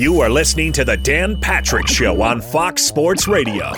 [0.00, 3.70] You are listening to The Dan Patrick Show on Fox Sports Radio.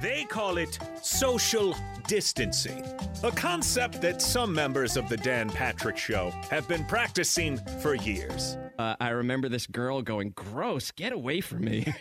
[0.00, 1.74] They call it social
[2.06, 2.84] distancing,
[3.24, 8.56] a concept that some members of The Dan Patrick Show have been practicing for years.
[8.78, 11.92] Uh, I remember this girl going, gross, get away from me.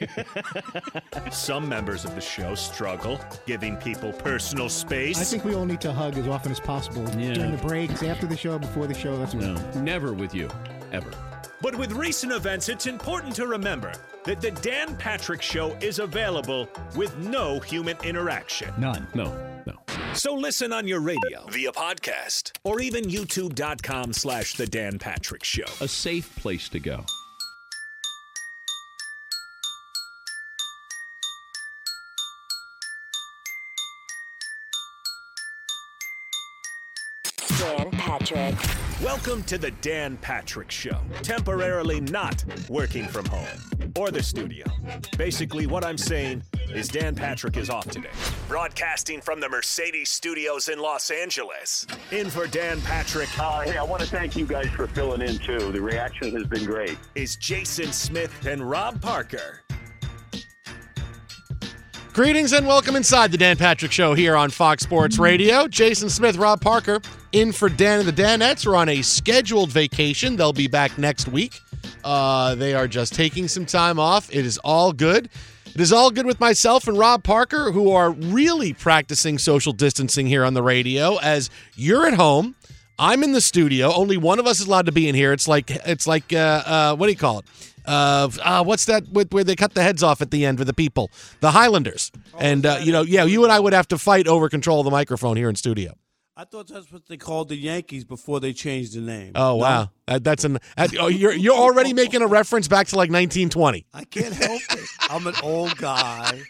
[1.31, 5.19] Some members of the show struggle giving people personal space.
[5.19, 7.33] I think we all need to hug as often as possible Yeah.
[7.33, 9.17] during the breaks, after the show, before the show.
[9.17, 10.47] That's no, never with you,
[10.91, 11.11] ever.
[11.63, 13.93] But with recent events, it's important to remember
[14.25, 18.73] that the Dan Patrick Show is available with no human interaction.
[18.77, 19.07] None.
[19.13, 19.33] No,
[19.65, 19.79] no.
[20.13, 25.63] So listen on your radio, via podcast, or even youtube.com slash the Dan Patrick Show.
[25.79, 27.05] A safe place to go.
[37.57, 38.82] Dan Patrick.
[39.03, 40.97] Welcome to the Dan Patrick Show.
[41.23, 43.59] Temporarily not working from home
[43.97, 44.65] or the studio.
[45.17, 46.41] Basically, what I'm saying
[46.73, 48.07] is Dan Patrick is off today.
[48.47, 51.85] Broadcasting from the Mercedes Studios in Los Angeles.
[52.11, 55.37] In for Dan Patrick Uh, hey, I want to thank you guys for filling in
[55.37, 55.73] too.
[55.73, 56.97] The reaction has been great.
[57.13, 59.62] is Jason Smith and Rob Parker.
[62.13, 65.67] Greetings and welcome inside the Dan Patrick Show here on Fox Sports Radio.
[65.67, 70.35] Jason Smith, Rob Parker, in for Dan and the Danettes are on a scheduled vacation.
[70.35, 71.59] They'll be back next week.
[72.03, 74.29] Uh, they are just taking some time off.
[74.31, 75.27] It is all good.
[75.73, 80.27] It is all good with myself and Rob Parker, who are really practicing social distancing
[80.27, 81.17] here on the radio.
[81.17, 82.53] As you're at home,
[82.99, 83.91] I'm in the studio.
[83.91, 85.33] Only one of us is allowed to be in here.
[85.33, 87.45] It's like it's like uh, uh, what do you call it?
[87.85, 90.65] Uh, uh, what's that with, where they cut the heads off at the end for
[90.65, 91.11] the people?
[91.41, 92.11] The Highlanders.
[92.39, 94.85] and uh, you know, yeah, you and I would have to fight over control of
[94.85, 95.93] the microphone here in studio.
[96.35, 99.33] I thought that's what they called the Yankees before they changed the name.
[99.35, 102.87] Oh No, wow, Uh, that's an uh, oh, you're you're already making a reference back
[102.87, 103.85] to like 1920.
[103.93, 104.89] I can't help it.
[105.11, 106.41] I'm an old guy,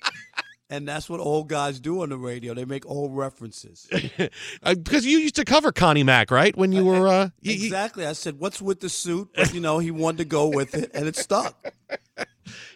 [0.73, 2.53] and that's what old guys do on the radio.
[2.53, 3.87] They make old references.
[4.63, 6.55] Uh, because you used to cover Connie Mack, right?
[6.55, 8.05] When you were uh, you- you- exactly.
[8.05, 10.91] I said, "What's with the suit?" But you know, he wanted to go with it,
[10.93, 11.55] and it stuck.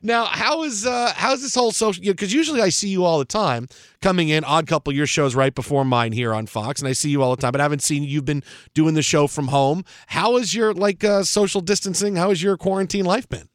[0.01, 2.01] Now, how is uh how's this whole social?
[2.03, 3.67] Because usually I see you all the time
[4.01, 4.43] coming in.
[4.43, 7.35] Odd Couple, your show's right before mine here on Fox, and I see you all
[7.35, 7.51] the time.
[7.51, 8.09] But I haven't seen you.
[8.09, 8.43] You've been
[8.73, 9.83] doing the show from home.
[10.07, 12.15] How is your like uh, social distancing?
[12.15, 13.49] How has your quarantine life been?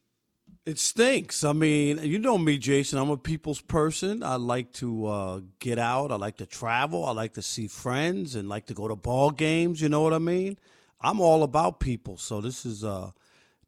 [0.65, 1.43] It stinks.
[1.43, 2.99] I mean, you know me, Jason.
[2.99, 4.23] I'm a people's person.
[4.23, 6.12] I like to uh, get out.
[6.12, 7.05] I like to travel.
[7.05, 9.81] I like to see friends and like to go to ball games.
[9.81, 10.59] You know what I mean?
[11.00, 12.17] I'm all about people.
[12.17, 13.11] So this is uh,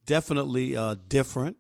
[0.06, 1.56] definitely uh, different.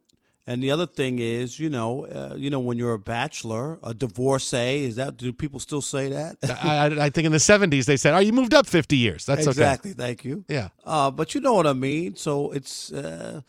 [0.46, 3.94] And the other thing is, you know, uh, you know, when you're a bachelor, a
[3.94, 6.36] divorcee, is that do people still say that?
[6.62, 9.24] I, I, I think in the '70s they said, "Oh, you moved up 50 years."
[9.24, 9.94] That's exactly.
[9.94, 10.44] Thank you.
[10.48, 10.68] Yeah.
[10.84, 12.14] Uh, but you know what I mean.
[12.14, 13.40] So it's uh,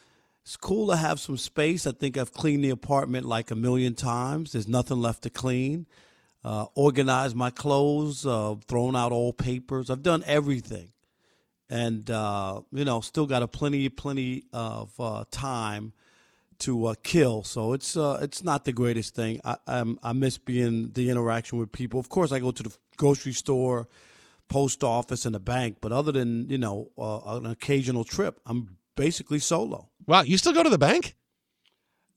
[0.45, 1.87] it's cool to have some space.
[1.87, 4.51] I think I've cleaned the apartment like a million times.
[4.51, 5.87] There's nothing left to clean.
[6.43, 9.89] Uh, organized my clothes, uh, thrown out old papers.
[9.89, 10.89] I've done everything,
[11.67, 15.93] and uh, you know, still got a plenty, plenty of uh, time
[16.59, 17.41] to uh, kill.
[17.41, 19.41] So it's uh, it's not the greatest thing.
[19.43, 21.99] I I'm, I miss being the interaction with people.
[21.99, 23.87] Of course, I go to the grocery store,
[24.47, 25.77] post office, and the bank.
[25.81, 29.89] But other than you know an occasional trip, I'm basically solo.
[30.07, 31.15] Wow, you still go to the bank?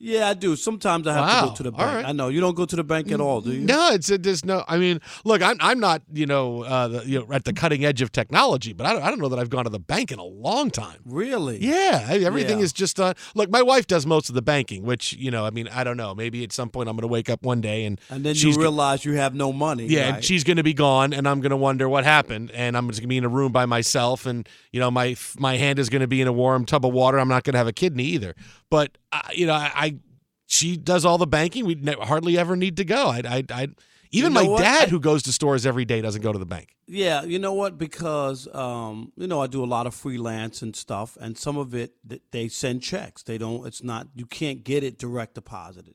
[0.01, 0.55] Yeah, I do.
[0.55, 1.95] Sometimes I have to go to the bank.
[1.97, 2.05] right.
[2.05, 3.61] I know you don't go to the bank at all, do you?
[3.67, 4.65] No, it's it, there's no.
[4.69, 7.85] I mean, look, I'm I'm not you know uh, the, you know at the cutting
[7.85, 10.13] edge of technology, but I don't, I don't know that I've gone to the bank
[10.13, 11.01] in a long time.
[11.05, 11.59] Really?
[11.59, 12.65] Yeah, I- everything Yeah.
[12.65, 13.51] is just uh, look.
[13.51, 16.15] My wife does most of the banking, which you know, I mean, I don't know.
[16.15, 18.55] Maybe at some point I'm going to wake up one day and And then she's
[18.55, 19.87] you realize you have no money.
[19.87, 20.15] yeah, right?
[20.15, 22.87] and she's going to be gone, and I'm going to wonder what happened, and I'm
[22.87, 25.81] just going to be in a room by myself, and you know, my my hand
[25.81, 27.19] is going to be in a warm tub of water.
[27.19, 28.37] I'm not going to have a kidney either,
[28.71, 29.99] but uh, you know, I, I
[30.47, 31.67] she does all the banking.
[31.67, 33.09] We ne- hardly ever need to go.
[33.09, 33.69] I, I, I
[34.11, 34.63] even know my what?
[34.63, 36.75] dad, who goes to stores every day, doesn't go to the bank.
[36.87, 37.77] Yeah, you know what?
[37.77, 41.75] Because um, you know, I do a lot of freelance and stuff, and some of
[41.75, 41.93] it
[42.31, 43.23] they send checks.
[43.23, 43.67] They don't.
[43.67, 44.09] It's not.
[44.15, 45.95] You can't get it direct deposited,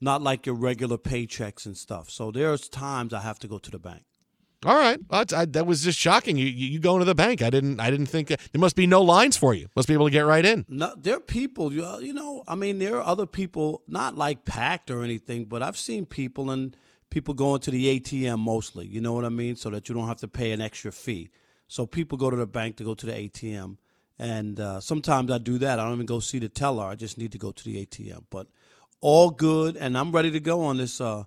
[0.00, 2.10] not like your regular paychecks and stuff.
[2.10, 4.04] So there's times I have to go to the bank.
[4.66, 6.36] All right, I, that was just shocking.
[6.36, 7.40] You, you you going to the bank?
[7.40, 9.68] I didn't I didn't think there must be no lines for you.
[9.74, 10.66] Must be able to get right in.
[10.68, 11.72] No, there are people.
[11.72, 15.62] You you know, I mean, there are other people, not like packed or anything, but
[15.62, 16.76] I've seen people and
[17.08, 18.86] people going to the ATM mostly.
[18.86, 19.56] You know what I mean?
[19.56, 21.30] So that you don't have to pay an extra fee.
[21.66, 23.78] So people go to the bank to go to the ATM,
[24.18, 25.78] and uh, sometimes I do that.
[25.78, 26.84] I don't even go see the teller.
[26.84, 28.24] I just need to go to the ATM.
[28.28, 28.46] But
[29.00, 31.24] all good, and I'm ready to go on this uh,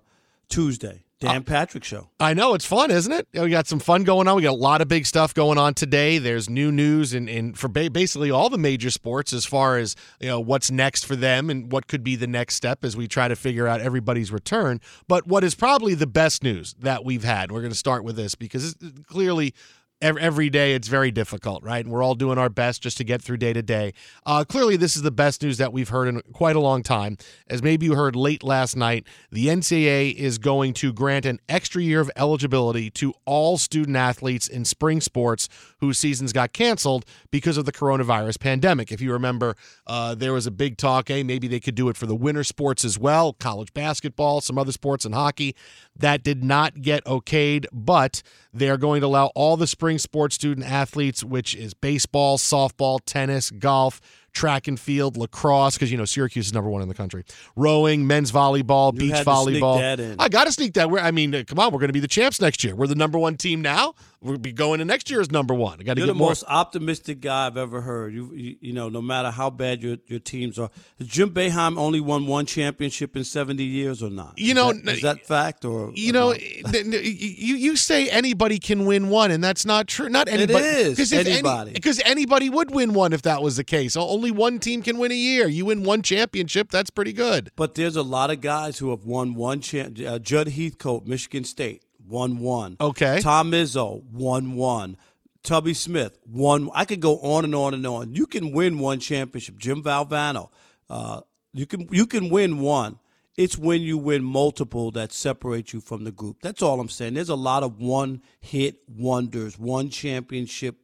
[0.48, 1.02] Tuesday.
[1.24, 2.08] Dan uh, Patrick Show.
[2.20, 3.28] I know it's fun, isn't it?
[3.32, 4.36] We got some fun going on.
[4.36, 6.18] We got a lot of big stuff going on today.
[6.18, 9.96] There's new news in, in for ba- basically all the major sports as far as
[10.20, 13.08] you know what's next for them and what could be the next step as we
[13.08, 14.80] try to figure out everybody's return.
[15.08, 17.50] But what is probably the best news that we've had?
[17.50, 19.54] We're going to start with this because it's clearly
[20.02, 21.84] every day it's very difficult, right?
[21.84, 23.94] And we're all doing our best just to get through day to day.
[24.26, 27.16] Uh, clearly, this is the best news that we've heard in quite a long time.
[27.48, 31.82] As maybe you heard late last night, the NCAA is going to grant an extra
[31.82, 35.48] year of eligibility to all student athletes in spring sports
[35.78, 38.92] whose seasons got canceled because of the coronavirus pandemic.
[38.92, 39.56] If you remember,
[39.86, 42.44] uh, there was a big talk, hey, maybe they could do it for the winter
[42.44, 45.54] sports as well, college basketball, some other sports, and hockey.
[45.96, 48.22] That did not get okayed, but
[48.54, 53.50] they're going to allow all the spring sports student athletes, which is baseball, softball, tennis,
[53.50, 54.00] golf,
[54.34, 57.24] track and field, lacrosse, because you know Syracuse is number one in the country.
[57.56, 59.78] Rowing, men's volleyball, You beach had to sneak volleyball.
[59.78, 60.16] that in.
[60.18, 60.90] I got to sneak that.
[60.90, 62.74] We're, I mean, come on, we're going to be the champs next year.
[62.74, 63.94] We're the number one team now.
[64.20, 65.78] We'll be going to next year as number one.
[65.80, 66.28] I got to get the more.
[66.30, 68.14] most optimistic guy I've ever heard.
[68.14, 70.70] You, you, you know, no matter how bad your, your teams are.
[70.98, 74.32] Has Jim Boeheim only won one championship in 70 years or not?
[74.38, 76.38] You Is know, that, is that fact or you or know, not?
[76.38, 80.08] th- th- you you say anybody can win one, and that's not true.
[80.08, 80.64] Not anybody.
[80.64, 81.72] is, 'cause if anybody.
[81.72, 83.94] Because anybody would win one if that was the case.
[83.94, 85.46] O- Only one team can win a year.
[85.48, 87.50] You win one championship, that's pretty good.
[87.56, 89.98] But there's a lot of guys who have won one champ.
[90.00, 92.78] Uh, Judd Heathcote, Michigan State, won one.
[92.80, 93.20] Okay.
[93.20, 94.96] Tom Izzo, won one.
[95.42, 96.70] Tubby Smith, one.
[96.74, 98.14] I could go on and on and on.
[98.14, 99.58] You can win one championship.
[99.58, 100.48] Jim Valvano,
[100.88, 101.20] uh,
[101.52, 102.98] you can you can win one.
[103.36, 106.38] It's when you win multiple that separate you from the group.
[106.40, 107.12] That's all I'm saying.
[107.12, 110.76] There's a lot of one hit wonders, one championship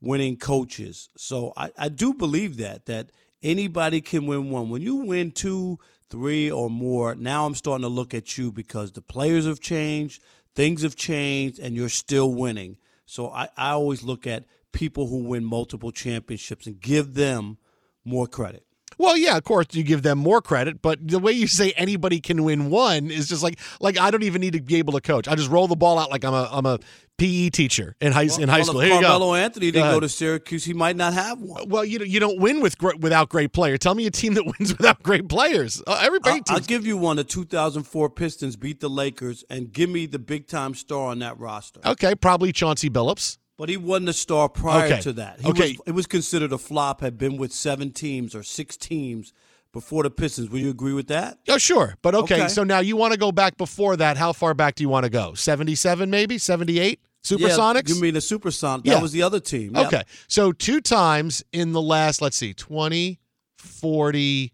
[0.00, 1.08] winning coaches.
[1.16, 3.10] So I, I do believe that that
[3.42, 4.70] anybody can win one.
[4.70, 5.78] When you win two,
[6.10, 10.22] three, or more, now I'm starting to look at you because the players have changed,
[10.54, 12.76] things have changed, and you're still winning.
[13.06, 17.58] So I, I always look at people who win multiple championships and give them
[18.04, 18.64] more credit.
[18.98, 22.20] Well, yeah, of course you give them more credit, but the way you say anybody
[22.20, 25.00] can win one is just like like I don't even need to be able to
[25.00, 25.28] coach.
[25.28, 26.78] I just roll the ball out like I'm a I'm a
[27.18, 28.80] PE teacher in high in high Well, school.
[28.80, 29.06] if Here you go.
[29.08, 29.96] Carmelo Anthony didn't ahead.
[29.96, 31.68] go to Syracuse, he might not have one.
[31.68, 33.78] Well, you you don't win with without great players.
[33.80, 35.82] Tell me a team that wins without great players.
[35.86, 36.42] Uh, everybody.
[36.48, 37.16] I'll, I'll give you one.
[37.16, 41.38] The 2004 Pistons beat the Lakers, and give me the big time star on that
[41.38, 41.80] roster.
[41.84, 43.38] okay, probably Chauncey Billups.
[43.58, 45.00] But he wasn't a star prior Okay.
[45.02, 45.40] to that.
[45.40, 45.72] He Okay.
[45.72, 47.00] was, it was considered a flop.
[47.00, 49.32] Had been with seven teams or six teams
[49.72, 50.50] before the Pistons.
[50.50, 51.38] Would you agree with that?
[51.48, 51.96] Oh, sure.
[52.02, 52.48] But okay, Okay.
[52.48, 54.16] so now you want to go back before that.
[54.18, 55.32] How far back do you want to go?
[55.34, 56.36] 77 maybe?
[56.38, 57.00] 78?
[57.24, 57.88] Supersonics?
[57.88, 58.82] Yeah, you mean the Supersonics?
[58.84, 58.94] Yeah.
[58.94, 59.74] That was the other team.
[59.74, 59.86] Yep.
[59.86, 60.02] Okay.
[60.28, 63.18] So two times in the last, let's see, 20,
[63.56, 64.52] 40,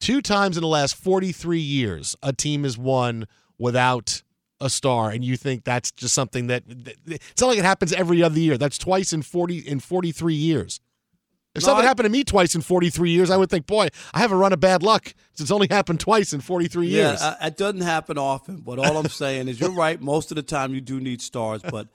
[0.00, 3.26] two times in the last 43 years, a team has won
[3.58, 4.22] without
[4.64, 5.10] a star.
[5.10, 6.64] And you think that's just something that,
[7.06, 8.56] it's not like it happens every other year.
[8.58, 10.80] That's twice in 40, in 43 years.
[11.54, 13.88] If No, something I- happened to me twice in 43 years, I would think, boy,
[14.12, 15.14] I have a run of bad luck.
[15.38, 17.22] It's only happened twice in 43 Yeah, years.
[17.22, 18.56] uh, it doesn't happen often.
[18.56, 20.00] But all I'm saying is, you're right.
[20.00, 21.86] Most of the time, you do need stars, but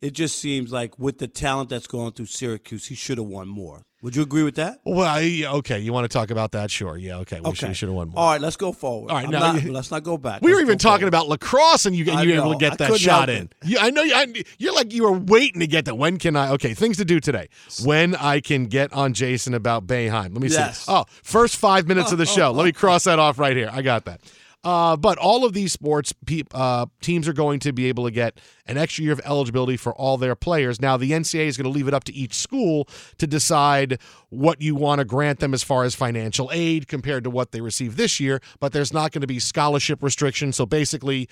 [0.00, 3.48] it just seems like with the talent that's going through Syracuse, he should have won
[3.48, 3.82] more.
[4.02, 4.80] Would you agree with that?
[4.84, 5.78] well, yeah, okay.
[5.78, 6.70] You want to talk about that?
[6.70, 6.96] Sure.
[6.96, 7.38] Yeah, okay.
[7.40, 7.74] We should, Okay.
[7.74, 8.18] should have won more.
[8.18, 9.10] All right, let's go forward.
[9.10, 10.40] All right, now not- let's not go back.
[10.40, 11.08] We were Let's even talking forward.
[11.08, 13.50] about lacrosse, and you, you were able to get I that shot in.
[13.62, 15.96] You, I know you, I, you're like you were waiting to get that.
[15.96, 16.50] When can I?
[16.52, 17.48] Okay, things to do today.
[17.84, 20.32] When I can get on Jason about Boeheim.
[20.32, 20.86] Let me Yes.
[20.86, 20.92] see.
[20.92, 22.52] Oh, first five minutes of the show.
[22.52, 23.68] Let me cross that off right here.
[23.70, 24.20] I got that.
[24.62, 28.10] Uh, but all of these sports pe- uh, teams are going to be able to
[28.10, 30.80] get an extra year of eligibility for all their players.
[30.80, 32.86] Now, the NCAA is going to leave it up to each school
[33.18, 33.98] to decide
[34.28, 37.62] what you want to grant them as far as financial aid compared to what they
[37.62, 38.40] received this year.
[38.60, 40.56] But there's not going to be scholarship restrictions.
[40.56, 41.28] So basically,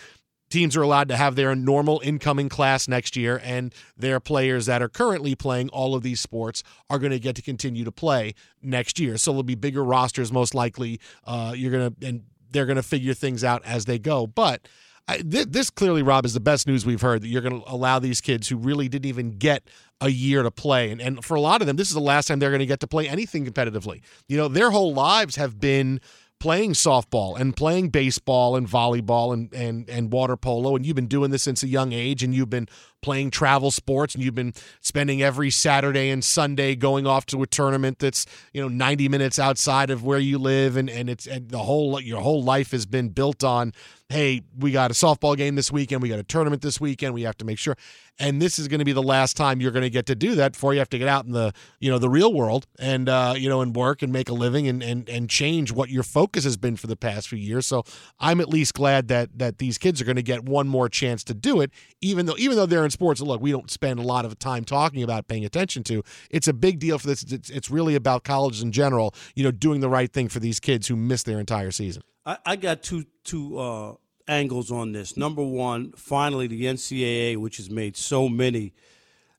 [0.48, 4.80] teams are allowed to have their normal incoming class next year, and their players that
[4.80, 8.34] are currently playing all of these sports are going to get to continue to play
[8.62, 9.18] next year.
[9.18, 10.98] So there'll be bigger rosters, most likely.
[11.24, 14.68] Uh, you're going to and they're going to figure things out as they go, but.
[15.10, 17.72] I, th- this clearly, Rob, is the best news we've heard that you're going to
[17.72, 19.62] allow these kids who really didn't even get
[20.02, 20.90] a year to play.
[20.90, 22.66] And, and for a lot of them, this is the last time they're going to
[22.66, 24.02] get to play anything competitively.
[24.28, 26.02] You know, their whole lives have been
[26.40, 30.76] playing softball and playing baseball and volleyball and, and, and water polo.
[30.76, 32.68] And you've been doing this since a young age and you've been
[33.00, 37.46] playing travel sports and you've been spending every Saturday and Sunday going off to a
[37.46, 41.50] tournament that's, you know, 90 minutes outside of where you live and, and it's and
[41.50, 43.72] the whole your whole life has been built on
[44.10, 47.22] hey, we got a softball game this weekend, we got a tournament this weekend, we
[47.22, 47.76] have to make sure.
[48.18, 50.34] And this is going to be the last time you're going to get to do
[50.36, 53.08] that before you have to get out in the, you know, the real world and
[53.08, 56.02] uh, you know, and work and make a living and and and change what your
[56.02, 57.66] focus has been for the past few years.
[57.66, 57.84] So
[58.18, 61.22] I'm at least glad that that these kids are going to get one more chance
[61.24, 63.20] to do it, even though even though they're in sports.
[63.20, 66.02] Look, we don't spend a lot of time talking about paying attention to.
[66.30, 67.22] It's a big deal for this.
[67.22, 69.14] It's, it's really about colleges in general.
[69.34, 72.02] You know, doing the right thing for these kids who miss their entire season.
[72.24, 73.94] I, I got two two uh,
[74.26, 75.16] angles on this.
[75.16, 78.72] Number one, finally, the NCAA, which has made so many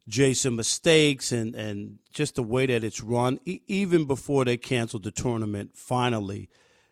[0.08, 5.04] Jason mistakes and and just the way that it's run, e- even before they canceled
[5.04, 6.50] the tournament, finally.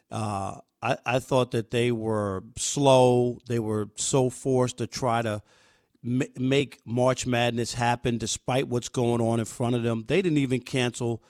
[0.10, 3.40] Uh, I, I thought that they were slow.
[3.48, 5.42] They were so forced to try to
[6.06, 10.06] m- make March Madness happen despite what's going on in front of them.
[10.08, 11.24] They didn't even cancel.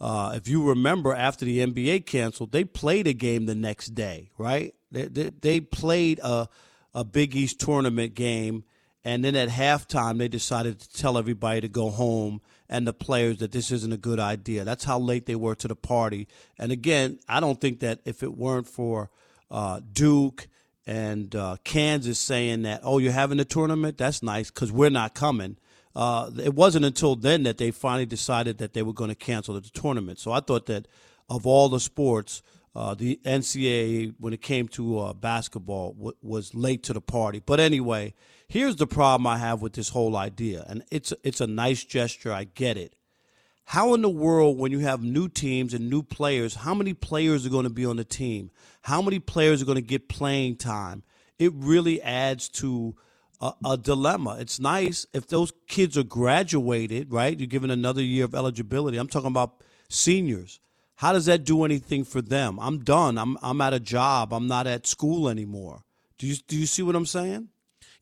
[0.00, 4.30] Uh, if you remember, after the NBA canceled, they played a game the next day,
[4.36, 4.74] right?
[4.90, 6.48] They, they, they played a,
[6.94, 8.64] a Big East tournament game,
[9.04, 13.38] and then at halftime, they decided to tell everybody to go home and the players
[13.38, 14.64] that this isn't a good idea.
[14.64, 16.26] That's how late they were to the party.
[16.58, 19.10] And again, I don't think that if it weren't for
[19.50, 20.48] uh, Duke
[20.86, 25.14] and uh, Kansas saying that, oh, you're having a tournament, that's nice because we're not
[25.14, 25.56] coming.
[25.94, 29.54] Uh, it wasn't until then that they finally decided that they were going to cancel
[29.54, 30.18] the tournament.
[30.18, 30.86] So I thought that
[31.28, 32.42] of all the sports,
[32.74, 37.42] uh, the NCAA, when it came to uh, basketball, w- was late to the party.
[37.44, 38.12] But anyway,
[38.46, 42.32] here's the problem I have with this whole idea, and it's it's a nice gesture.
[42.32, 42.95] I get it.
[43.66, 47.44] How in the world, when you have new teams and new players, how many players
[47.44, 48.52] are going to be on the team?
[48.82, 51.02] How many players are going to get playing time?
[51.38, 52.94] It really adds to
[53.40, 54.36] a, a dilemma.
[54.38, 57.38] It's nice if those kids are graduated, right?
[57.38, 58.98] You're given another year of eligibility.
[58.98, 60.60] I'm talking about seniors.
[60.94, 62.58] How does that do anything for them?
[62.60, 63.18] I'm done.
[63.18, 64.32] I'm I'm at a job.
[64.32, 65.82] I'm not at school anymore.
[66.18, 67.48] Do you do you see what I'm saying?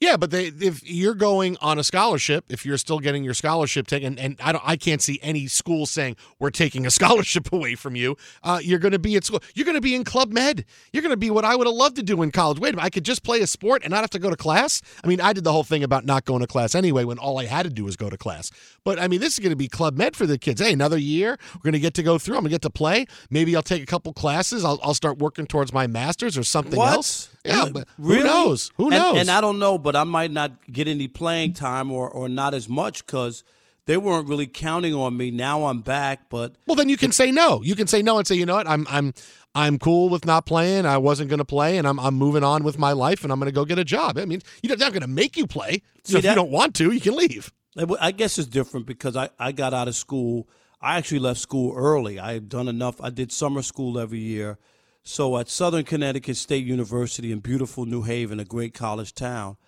[0.00, 3.86] Yeah, but they if you're going on a scholarship, if you're still getting your scholarship
[3.86, 7.74] taken, and I don't, I can't see any school saying we're taking a scholarship away
[7.74, 8.16] from you.
[8.42, 9.40] Uh, you're going to be at school.
[9.54, 10.64] You're going to be in Club Med.
[10.92, 12.58] You're going to be what I would have loved to do in college.
[12.58, 14.36] Wait a minute, I could just play a sport and not have to go to
[14.36, 14.82] class.
[15.02, 17.38] I mean, I did the whole thing about not going to class anyway when all
[17.38, 18.50] I had to do was go to class.
[18.84, 20.60] But I mean, this is going to be Club Med for the kids.
[20.60, 22.34] Hey, another year, we're going to get to go through.
[22.36, 23.06] I'm going to get to play.
[23.30, 24.64] Maybe I'll take a couple classes.
[24.64, 26.94] I'll, I'll start working towards my master's or something What?
[26.94, 27.30] else.
[27.44, 28.20] Yeah, but really?
[28.22, 28.70] who knows?
[28.76, 29.18] Who And- knows?
[29.18, 32.54] And, I don't know, but I might not get any playing time or, or not
[32.54, 33.44] as much because
[33.86, 35.30] they weren't really counting on me.
[35.30, 37.62] Now I'm back, but Well, then you can say no.
[37.62, 39.12] You can say no and say, you know what, I'm I'm
[39.54, 40.86] I'm cool with not playing.
[40.86, 43.38] I wasn't going to play, and I'm I'm moving on with my life, and I'm
[43.38, 44.16] going to go get a job.
[44.18, 45.82] I mean, you know, they're not going to make you play.
[46.04, 47.52] So See, if you don't want to, you can leave.
[48.00, 50.48] I guess it's different because I, I got out of school.
[50.80, 52.18] I actually left school early.
[52.18, 53.00] I had done enough.
[53.00, 54.58] I did summer school every year.
[55.04, 59.58] So at Southern Connecticut State University in beautiful New Haven, a great college town,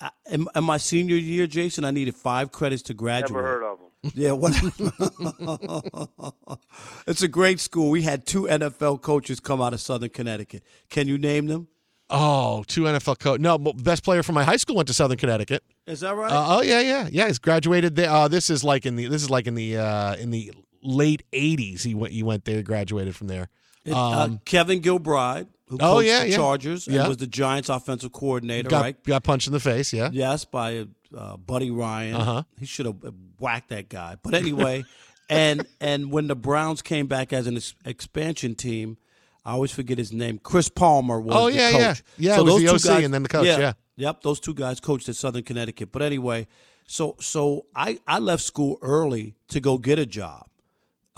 [0.00, 3.32] I, in, in my senior year, Jason, I needed five credits to graduate.
[3.32, 3.86] Never heard of them.
[4.14, 4.56] Yeah, what?
[7.06, 7.90] it's a great school.
[7.90, 10.62] We had two NFL coaches come out of Southern Connecticut.
[10.88, 11.68] Can you name them?
[12.08, 13.40] Oh, two NFL coach.
[13.40, 15.62] No, best player from my high school went to Southern Connecticut.
[15.86, 16.32] Is that right?
[16.32, 17.26] Uh, oh yeah, yeah, yeah.
[17.26, 18.08] He's graduated there.
[18.08, 20.50] Uh, this is like in the this is like in the uh, in the
[20.82, 21.82] late '80s.
[21.82, 23.50] He went he went there, graduated from there.
[23.84, 26.36] It- uh, Um, Kevin Gilbride, who Oh, coached yeah, the yeah.
[26.36, 27.08] Chargers and Yeah.
[27.08, 29.04] was the Giants' offensive coordinator, got right?
[29.04, 29.92] got punched in the face.
[29.92, 30.10] Yeah.
[30.12, 32.14] Yes, by uh, Buddy Ryan.
[32.16, 32.42] Uh-huh.
[32.58, 32.96] He should have
[33.38, 34.16] whacked that guy.
[34.22, 34.84] But anyway,
[35.30, 38.96] and and when the Browns came back as an ex- expansion team,
[39.44, 40.38] I always forget his name.
[40.42, 41.80] Chris Palmer was Oh, the yeah, coach.
[41.80, 41.94] yeah.
[42.18, 43.72] Yeah, it was those the two OC guys- and then the coach, yeah.
[43.96, 45.90] Yep, those two guys coached at Southern Connecticut.
[45.92, 46.46] But anyway,
[46.86, 50.46] so so I I left school early to go get a job.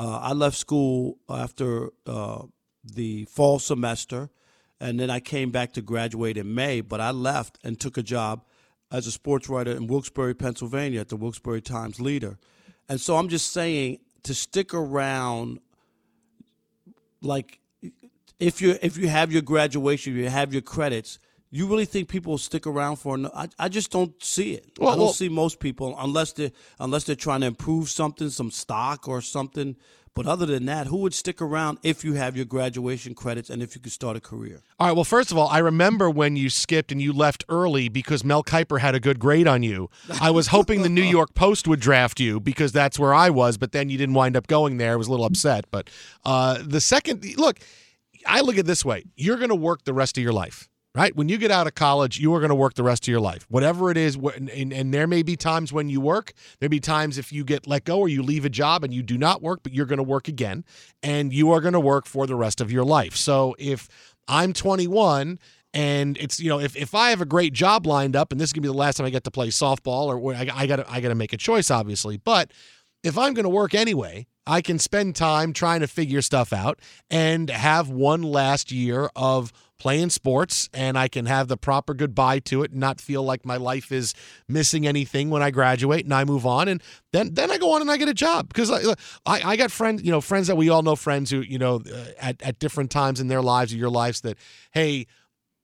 [0.02, 2.42] Uh, I left school after uh,
[2.82, 4.30] the fall semester,
[4.80, 6.80] and then I came back to graduate in May.
[6.80, 8.44] But I left and took a job
[8.90, 12.36] as a sports writer in Wilkes-Barre, Pennsylvania, at the Wilkes-Barre Times Leader.
[12.88, 15.60] And so I'm just saying to stick around,
[17.20, 17.60] like
[18.40, 21.20] if you if you have your graduation, you have your credits.
[21.54, 23.18] You really think people will stick around for?
[23.18, 24.72] No, I, I just don't see it.
[24.80, 28.30] Well, I don't well- see most people unless they unless they're trying to improve something,
[28.30, 29.76] some stock or something.
[30.14, 33.62] But other than that, who would stick around if you have your graduation credits and
[33.62, 34.60] if you could start a career?
[34.78, 34.92] All right.
[34.94, 38.42] Well, first of all, I remember when you skipped and you left early because Mel
[38.42, 39.88] Kiper had a good grade on you.
[40.20, 43.56] I was hoping the New York Post would draft you because that's where I was,
[43.56, 44.92] but then you didn't wind up going there.
[44.92, 45.64] I was a little upset.
[45.70, 45.88] But
[46.26, 47.60] uh, the second, look,
[48.26, 50.68] I look at it this way: you're going to work the rest of your life.
[50.94, 51.14] Right?
[51.16, 53.20] When you get out of college, you are going to work the rest of your
[53.20, 53.46] life.
[53.48, 57.16] Whatever it is, and, there may be times when you work, there may be times
[57.16, 59.60] if you get let go or you leave a job and you do not work,
[59.62, 60.64] but you're going to work again,
[61.02, 63.16] and you are going to work for the rest of your life.
[63.16, 63.88] So if
[64.28, 65.38] I'm 21
[65.74, 68.50] and it's you know if, if I have a great job lined up and this
[68.50, 70.84] is gonna be the last time I get to play softball or I, I gotta
[70.90, 72.52] I gotta make a choice obviously but
[73.02, 76.80] if I'm gonna work anyway I can spend time trying to figure stuff out
[77.10, 79.52] and have one last year of
[79.82, 83.44] playing sports and I can have the proper goodbye to it and not feel like
[83.44, 84.14] my life is
[84.46, 86.80] missing anything when I graduate and I move on and
[87.12, 88.92] then then I go on and I get a job because I,
[89.26, 91.82] I, I got friends you know friends that we all know friends who you know
[91.92, 94.38] uh, at, at different times in their lives or your lives that
[94.70, 95.08] hey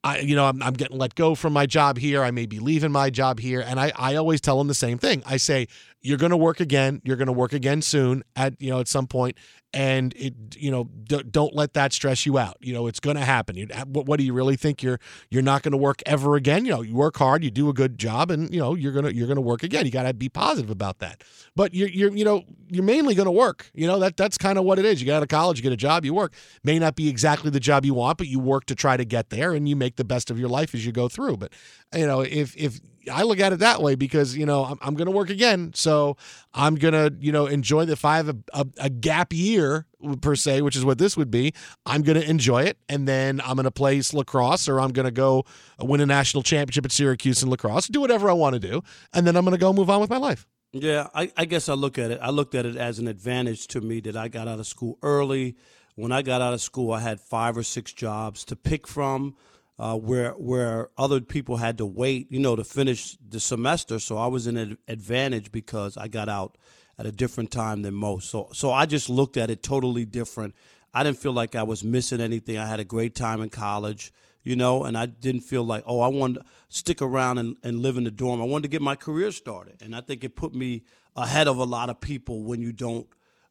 [0.04, 2.22] I, you know, I'm, I'm getting let go from my job here.
[2.22, 3.60] I may be leaving my job here.
[3.60, 5.24] And I, I always tell them the same thing.
[5.26, 5.66] I say,
[6.00, 7.02] you're going to work again.
[7.04, 9.36] You're going to work again soon at, you know, at some point
[9.74, 12.56] and it you know d- don't let that stress you out.
[12.60, 13.56] You know it's going to happen.
[13.56, 14.82] You, what, what do you really think?
[14.82, 14.98] You're
[15.30, 16.64] you're not going to work ever again.
[16.64, 19.04] You know you work hard you do a good job and you know you're going
[19.04, 19.84] to you're going to work again.
[19.84, 21.22] You got to be positive about that.
[21.54, 23.70] But you're you're you know you're mainly going to work.
[23.74, 25.00] You know that that's kind of what it is.
[25.00, 26.32] You get out of college you get a job you work.
[26.64, 29.30] May not be exactly the job you want but you work to try to get
[29.30, 31.36] there and you make the best of your life as you go through.
[31.36, 31.52] But
[31.94, 34.94] you know if if I look at it that way because you know I'm, I'm
[34.94, 36.16] going to work again, so
[36.54, 37.98] I'm going to you know enjoy the.
[38.08, 39.86] Have a, a, a, gap year
[40.22, 41.52] per se, which is what this would be,
[41.84, 45.04] I'm going to enjoy it, and then I'm going to play lacrosse or I'm going
[45.04, 45.44] to go
[45.78, 49.26] win a national championship at Syracuse in lacrosse, do whatever I want to do, and
[49.26, 50.46] then I'm going to go move on with my life.
[50.72, 52.18] Yeah, I, I guess I look at it.
[52.22, 54.98] I looked at it as an advantage to me that I got out of school
[55.02, 55.56] early.
[55.94, 59.34] When I got out of school, I had five or six jobs to pick from
[59.78, 63.98] uh, where where other people had to wait, you know, to finish the semester.
[63.98, 66.58] So I was in an advantage because I got out
[66.98, 68.30] at a different time than most.
[68.30, 70.54] So so I just looked at it totally different.
[70.92, 72.58] I didn't feel like I was missing anything.
[72.58, 76.00] I had a great time in college, you know, and I didn't feel like, oh,
[76.00, 78.40] I wanted to stick around and, and live in the dorm.
[78.40, 79.82] I wanted to get my career started.
[79.82, 83.06] And I think it put me ahead of a lot of people when you don't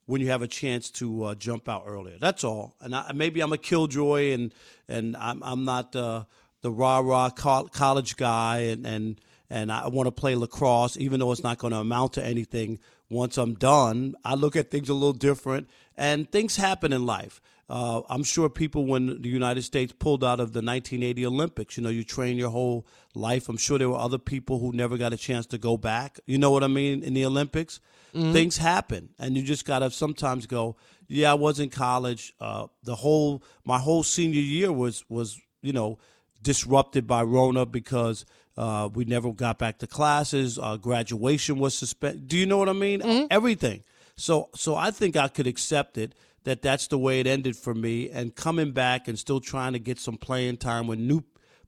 [0.08, 2.18] when you have a chance to uh, jump out earlier.
[2.20, 2.76] That's all.
[2.82, 4.54] And I, maybe I'm a killjoy and
[4.90, 6.24] and I'm I'm not uh,
[6.62, 11.32] the rah rah college guy and and and I want to play lacrosse even though
[11.32, 12.80] it's not going to amount to anything.
[13.10, 17.40] Once I'm done, I look at things a little different, and things happen in life.
[17.70, 21.84] Uh, I'm sure people, when the United States pulled out of the 1980 Olympics, you
[21.84, 23.48] know, you train your whole life.
[23.48, 26.20] I'm sure there were other people who never got a chance to go back.
[26.26, 27.02] You know what I mean?
[27.02, 27.80] In the Olympics,
[28.18, 28.34] mm-hmm.
[28.34, 30.76] things happen, and you just gotta sometimes go.
[31.08, 32.34] Yeah, I was in college.
[32.40, 36.00] Uh, the whole my whole senior year was was you know
[36.42, 38.26] disrupted by Rona because
[38.58, 40.58] uh, we never got back to classes.
[40.58, 42.28] Uh, graduation was suspended.
[42.28, 43.02] Do you know what I mean?
[43.02, 43.28] Mm-hmm.
[43.32, 43.84] Everything.
[44.16, 47.76] So so I think I could accept it that that's the way it ended for
[47.76, 48.10] me.
[48.10, 51.24] And coming back and still trying to get some playing time when new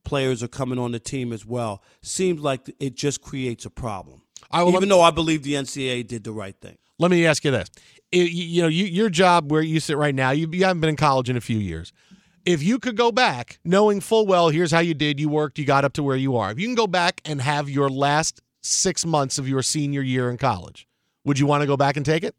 [0.06, 4.22] players are coming on the team as well seems like it just creates a problem.
[4.52, 6.78] I will, Even though I believe the NCAA did the right thing.
[6.98, 7.70] Let me ask you this:
[8.12, 10.90] it, you know, you, your job where you sit right now, you, you haven't been
[10.90, 11.94] in college in a few years.
[12.46, 15.66] If you could go back, knowing full well, here's how you did, you worked, you
[15.66, 16.52] got up to where you are.
[16.52, 20.30] If you can go back and have your last six months of your senior year
[20.30, 20.88] in college,
[21.26, 22.36] would you want to go back and take it?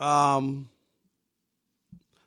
[0.00, 0.68] Um,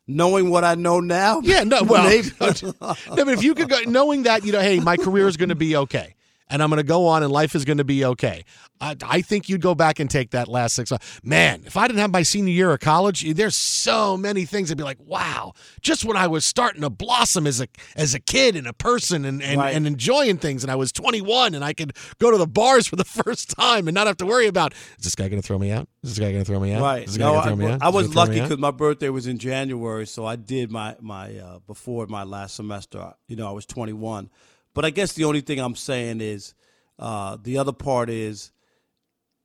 [0.08, 1.42] knowing what I know now.
[1.42, 2.04] Yeah, no, well,
[2.42, 5.50] no, but if you could go, knowing that, you know, hey, my career is going
[5.50, 6.16] to be okay
[6.50, 8.44] and I'm going to go on and life is going to be okay.
[8.80, 10.92] I, I, think you'd go back and take that last six.
[11.24, 14.78] Man, if I didn't have my senior year of college, there's so many things I'd
[14.78, 18.56] be like, wow, just when I was starting to blossom as a as a kid
[18.56, 19.76] and a person and and, right.
[19.76, 22.96] and enjoying things, and I was 21 and I could go to the bars for
[22.96, 25.58] the first time and not have to worry about is this guy going to throw
[25.58, 25.88] me out?
[26.04, 26.82] Is this guy going to throw me out?
[26.82, 27.18] Right.
[27.18, 30.96] No, I, I was lucky because my birthday was in January, so I did my
[31.02, 33.14] my uh, before my last semester.
[33.28, 34.30] You know, I was 21.
[34.78, 36.54] But I guess the only thing I'm saying is
[37.00, 38.52] uh, the other part is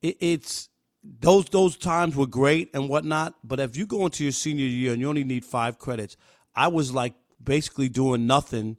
[0.03, 0.69] it, it's
[1.03, 3.37] those those times were great and whatnot.
[3.43, 6.19] But if you go into your senior year and you only need five credits,
[6.55, 8.77] I was like basically doing nothing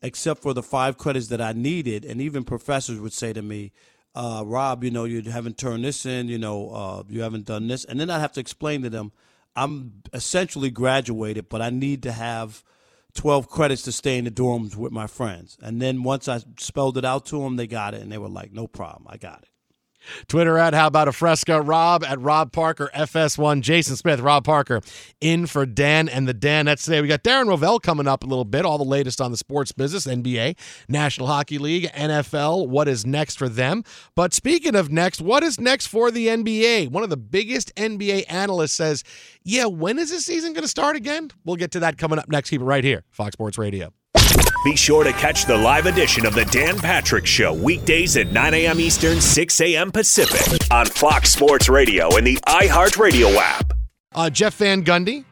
[0.00, 2.06] except for the five credits that I needed.
[2.06, 3.70] And even professors would say to me,
[4.14, 7.68] uh, Rob, you know, you haven't turned this in, you know, uh, you haven't done
[7.68, 7.84] this.
[7.84, 9.12] And then I'd have to explain to them,
[9.54, 12.64] I'm essentially graduated, but I need to have
[13.14, 15.58] 12 credits to stay in the dorms with my friends.
[15.62, 18.28] And then once I spelled it out to them, they got it and they were
[18.28, 19.49] like, no problem, I got it.
[20.28, 24.80] Twitter at How About a Fresca, Rob at Rob Parker, FS1, Jason Smith, Rob Parker,
[25.20, 27.00] in for Dan and the Danettes today.
[27.00, 29.72] We got Darren Rovell coming up a little bit, all the latest on the sports
[29.72, 30.56] business, NBA,
[30.88, 33.84] National Hockey League, NFL, what is next for them.
[34.14, 36.90] But speaking of next, what is next for the NBA?
[36.90, 39.04] One of the biggest NBA analysts says,
[39.42, 41.30] yeah, when is this season going to start again?
[41.44, 42.50] We'll get to that coming up next.
[42.50, 43.92] Keep it right here, Fox Sports Radio.
[44.62, 48.52] Be sure to catch the live edition of the Dan Patrick Show weekdays at 9
[48.52, 48.78] a.m.
[48.78, 49.90] Eastern, 6 a.m.
[49.90, 53.72] Pacific on Fox Sports Radio and the iHeartRadio app.
[54.14, 55.24] Uh, Jeff Van Gundy,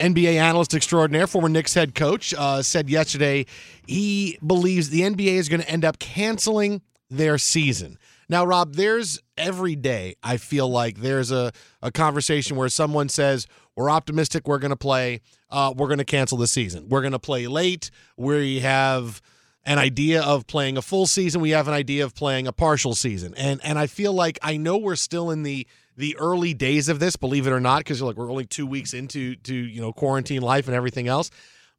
[0.00, 3.46] NBA analyst extraordinaire, former Knicks head coach, uh, said yesterday
[3.86, 7.96] he believes the NBA is going to end up canceling their season.
[8.28, 13.46] Now, Rob, there's every day, I feel like there's a, a conversation where someone says,
[13.76, 15.20] We're optimistic, we're going to play,
[15.54, 16.88] uh, we're going to cancel the season.
[16.88, 17.92] We're going to play late.
[18.16, 19.22] We have
[19.64, 21.40] an idea of playing a full season.
[21.40, 23.34] We have an idea of playing a partial season.
[23.36, 26.98] And and I feel like I know we're still in the the early days of
[26.98, 29.80] this, believe it or not, because you're like we're only two weeks into to you
[29.80, 31.30] know quarantine life and everything else.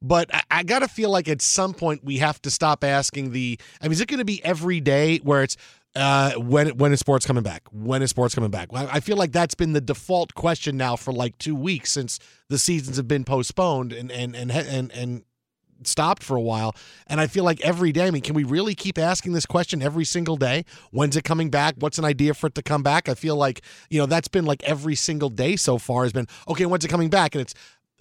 [0.02, 3.32] But I, I got to feel like at some point we have to stop asking
[3.32, 3.60] the.
[3.82, 5.58] I mean, is it going to be every day where it's
[5.96, 7.64] uh, when when is sports coming back?
[7.72, 8.70] When is sports coming back?
[8.74, 12.20] I, I feel like that's been the default question now for like two weeks since
[12.50, 15.24] the seasons have been postponed and and and and and
[15.84, 16.76] stopped for a while.
[17.08, 19.82] And I feel like every day, I mean, can we really keep asking this question
[19.82, 20.66] every single day?
[20.92, 21.76] When's it coming back?
[21.80, 23.10] What's an idea for it to come back?
[23.10, 26.28] I feel like, you know, that's been like every single day so far has been,
[26.48, 27.36] okay, when's it coming back?
[27.36, 27.54] And it's,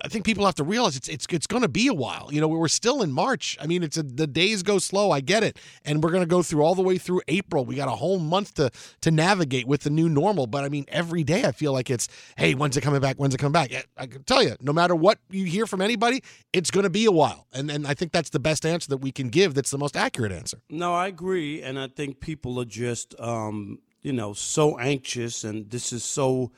[0.02, 2.28] I think people have to realize it's it's it's going to be a while.
[2.32, 3.56] You know, we're still in March.
[3.60, 5.12] I mean, it's a, the days go slow.
[5.12, 7.64] I get it, and we're going to go through all the way through April.
[7.64, 8.70] We got a whole month to
[9.02, 10.48] to navigate with the new normal.
[10.48, 13.16] But I mean, every day I feel like it's hey, when's it coming back?
[13.16, 13.70] When's it coming back?
[13.96, 17.04] I can tell you, no matter what you hear from anybody, it's going to be
[17.04, 17.46] a while.
[17.52, 19.54] And and I think that's the best answer that we can give.
[19.54, 20.58] That's the most accurate answer.
[20.68, 25.70] No, I agree, and I think people are just um, you know so anxious, and
[25.70, 26.50] this is so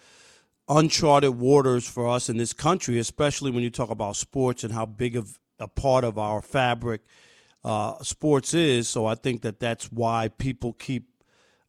[0.69, 4.87] uncharted waters for us in this country, especially when you talk about sports and how
[4.87, 7.03] big of a part of our fabric
[7.65, 8.89] uh, sports is.
[8.89, 11.09] So I think that that's why people keep.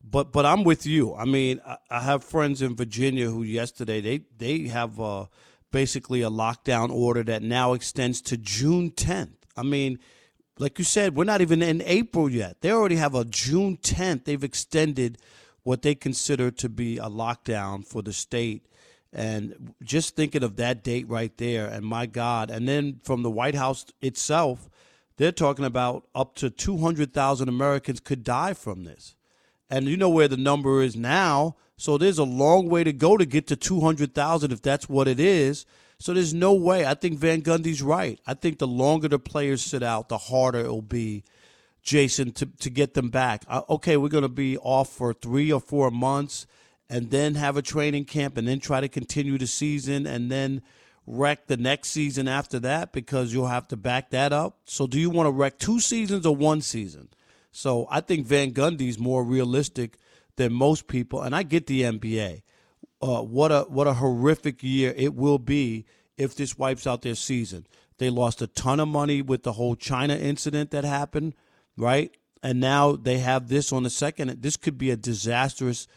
[0.04, 1.14] But but I'm with you.
[1.16, 5.26] I mean, I, I have friends in Virginia who yesterday they they have uh,
[5.72, 9.36] basically a lockdown order that now extends to June 10th.
[9.56, 10.00] I mean.
[10.60, 12.62] Like you said, we're not even in April yet.
[12.62, 14.26] They already have a June 10th.
[14.26, 15.20] They've extended
[15.62, 18.66] what they consider to be a lockdown for the state
[19.18, 22.52] and just thinking of that date right there, and my God.
[22.52, 24.70] And then from the White House itself,
[25.18, 29.16] they're talking about up to 200,000 Americans could die from this.
[29.72, 31.56] And you know where the number is now.
[31.78, 35.20] So there's a long way to go to get to 200,000 if that's what it
[35.20, 35.66] is.
[35.98, 36.86] So there's no way.
[36.86, 38.20] I think Van Gundy's right.
[38.28, 41.24] I think the longer the players sit out, the harder it'll be,
[41.82, 43.46] Jason, to, to get them back.
[43.48, 46.46] Uh, okay, we're going to be off for three or four months
[46.90, 50.62] and then have a training camp and then try to continue the season and then
[51.06, 54.58] wreck the next season after that because you'll have to back that up.
[54.66, 57.10] So do you want to wreck two seasons or one season?
[57.52, 59.98] So I think Van Gundy's more realistic
[60.36, 62.44] than most people, and I get the NBA
[63.02, 65.86] uh, what a what a horrific year it will be
[66.18, 67.68] if this wipes out their season.
[67.98, 71.34] They lost a ton of money with the whole China incident that happened,
[71.76, 72.12] right?
[72.44, 74.42] And now they have this on the second.
[74.42, 75.88] This could be a disastrous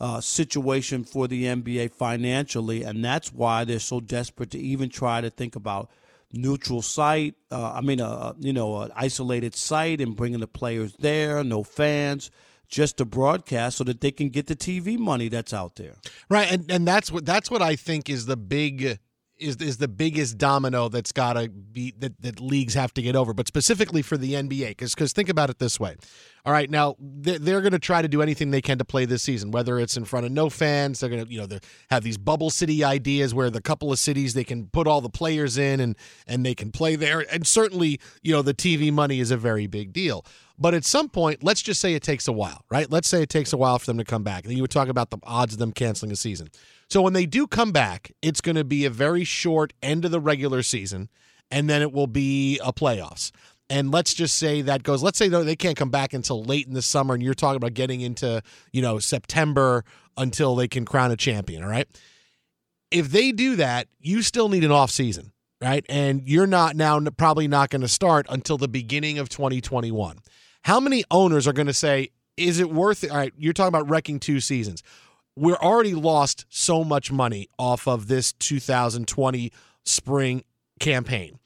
[0.00, 5.20] uh, situation for the NBA financially, and that's why they're so desperate to even try
[5.20, 5.90] to think about
[6.32, 7.34] neutral site.
[7.50, 11.62] Uh, I mean, a you know, an isolated site and bringing the players there, no
[11.62, 12.30] fans
[12.68, 15.94] just to broadcast so that they can get the TV money that's out there.
[16.28, 18.98] Right, and and that's what that's what I think is the big
[19.38, 23.16] is is the biggest domino that's got to be that, that leagues have to get
[23.16, 25.96] over, but specifically for the NBA, because because think about it this way.
[26.44, 29.04] All right, now they're, they're going to try to do anything they can to play
[29.04, 31.00] this season, whether it's in front of no fans.
[31.00, 31.58] They're going to you know
[31.90, 35.10] have these bubble city ideas where the couple of cities they can put all the
[35.10, 35.96] players in and
[36.26, 39.66] and they can play there, and certainly you know the TV money is a very
[39.66, 40.24] big deal.
[40.58, 42.90] But at some point, let's just say it takes a while, right?
[42.90, 44.44] Let's say it takes a while for them to come back.
[44.44, 46.48] And you were talking about the odds of them canceling a season.
[46.88, 50.10] So when they do come back, it's going to be a very short end of
[50.10, 51.10] the regular season,
[51.50, 53.30] and then it will be a playoffs.
[53.70, 55.02] And let's just say that goes.
[55.02, 57.74] Let's say they can't come back until late in the summer, and you're talking about
[57.74, 59.84] getting into you know September
[60.16, 61.62] until they can crown a champion.
[61.62, 61.86] All right.
[62.90, 65.84] If they do that, you still need an off season, right?
[65.90, 70.18] And you're not now probably not going to start until the beginning of 2021.
[70.62, 73.10] How many owners are going to say, is it worth it?
[73.10, 74.82] All right, you're talking about wrecking two seasons.
[75.38, 79.52] We're already lost so much money off of this 2020
[79.84, 80.42] spring
[80.80, 81.38] campaign.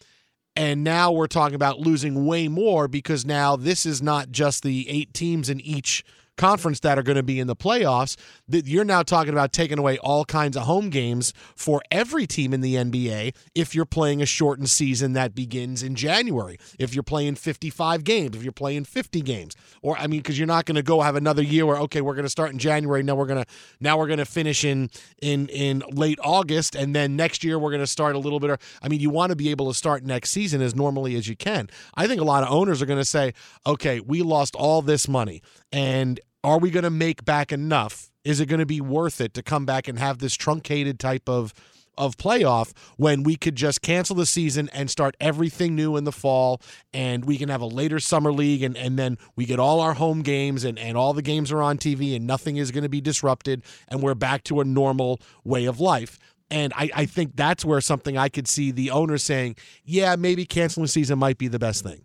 [0.57, 4.89] And now we're talking about losing way more because now this is not just the
[4.89, 6.05] eight teams in each
[6.37, 8.17] conference that are going to be in the playoffs.
[8.49, 12.53] That you're now talking about taking away all kinds of home games for every team
[12.53, 16.59] in the NBA if you're playing a shortened season that begins in January.
[16.79, 20.47] If you're playing 55 games, if you're playing 50 games, or I mean, because you're
[20.47, 23.03] not going to go have another year where okay, we're going to start in January.
[23.03, 23.47] Now we're gonna
[23.81, 24.91] now we're going to finish in
[25.21, 28.61] in in late August, and then next year we're going to start a little bit.
[28.83, 31.37] I mean, you want to be able to start next season as normally as you
[31.37, 31.69] can.
[31.95, 33.35] I think a lot of owners are going to say,
[33.67, 38.11] okay, we lost all this money, and are we going to make back enough?
[38.25, 41.29] Is it going to be worth it to come back and have this truncated type
[41.29, 41.55] of
[41.99, 46.13] of playoff when we could just cancel the season and start everything new in the
[46.13, 46.61] fall
[46.95, 49.95] and we can have a later summer league and, and then we get all our
[49.95, 52.89] home games and, and all the games are on TV and nothing is going to
[52.89, 56.19] be disrupted and we're back to a normal way of life.
[56.51, 60.45] And I, I think that's where something I could see the owner saying, yeah, maybe
[60.45, 62.05] canceling season might be the best thing.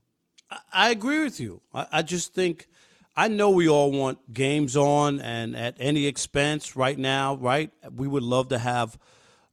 [0.71, 1.61] I agree with you.
[1.73, 2.67] I, I just think
[3.19, 7.71] I know we all want games on and at any expense right now, right?
[7.91, 8.95] We would love to have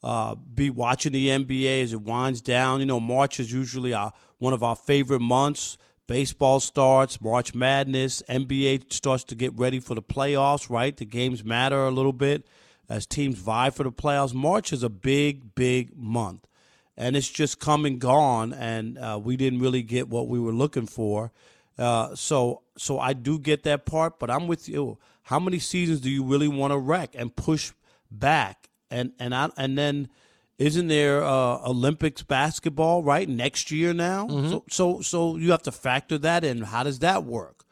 [0.03, 2.81] uh, be watching the NBA as it winds down.
[2.81, 5.79] You know, March is usually our one of our favorite months.
[6.07, 10.94] Baseball starts, March Madness, NBA starts to get ready for the playoffs, right?
[10.94, 12.46] The games matter a little bit
[12.90, 14.35] as teams vie for the playoffs.
[14.35, 16.46] March is a big, big month,
[16.98, 20.53] and it's just come and gone, and uh, we didn't really get what we were
[20.53, 21.33] looking for.
[21.79, 24.99] Uh, so, so I do get that part, but I'm with you.
[25.23, 27.73] How many seasons do you really want to wreck and push
[28.11, 28.69] back?
[28.91, 30.09] And and I, and then
[30.59, 34.29] isn't there uh, Olympics basketball right next year now?
[34.29, 34.49] Mm-hmm.
[34.49, 36.63] So so so you have to factor that in.
[36.63, 37.65] How does that work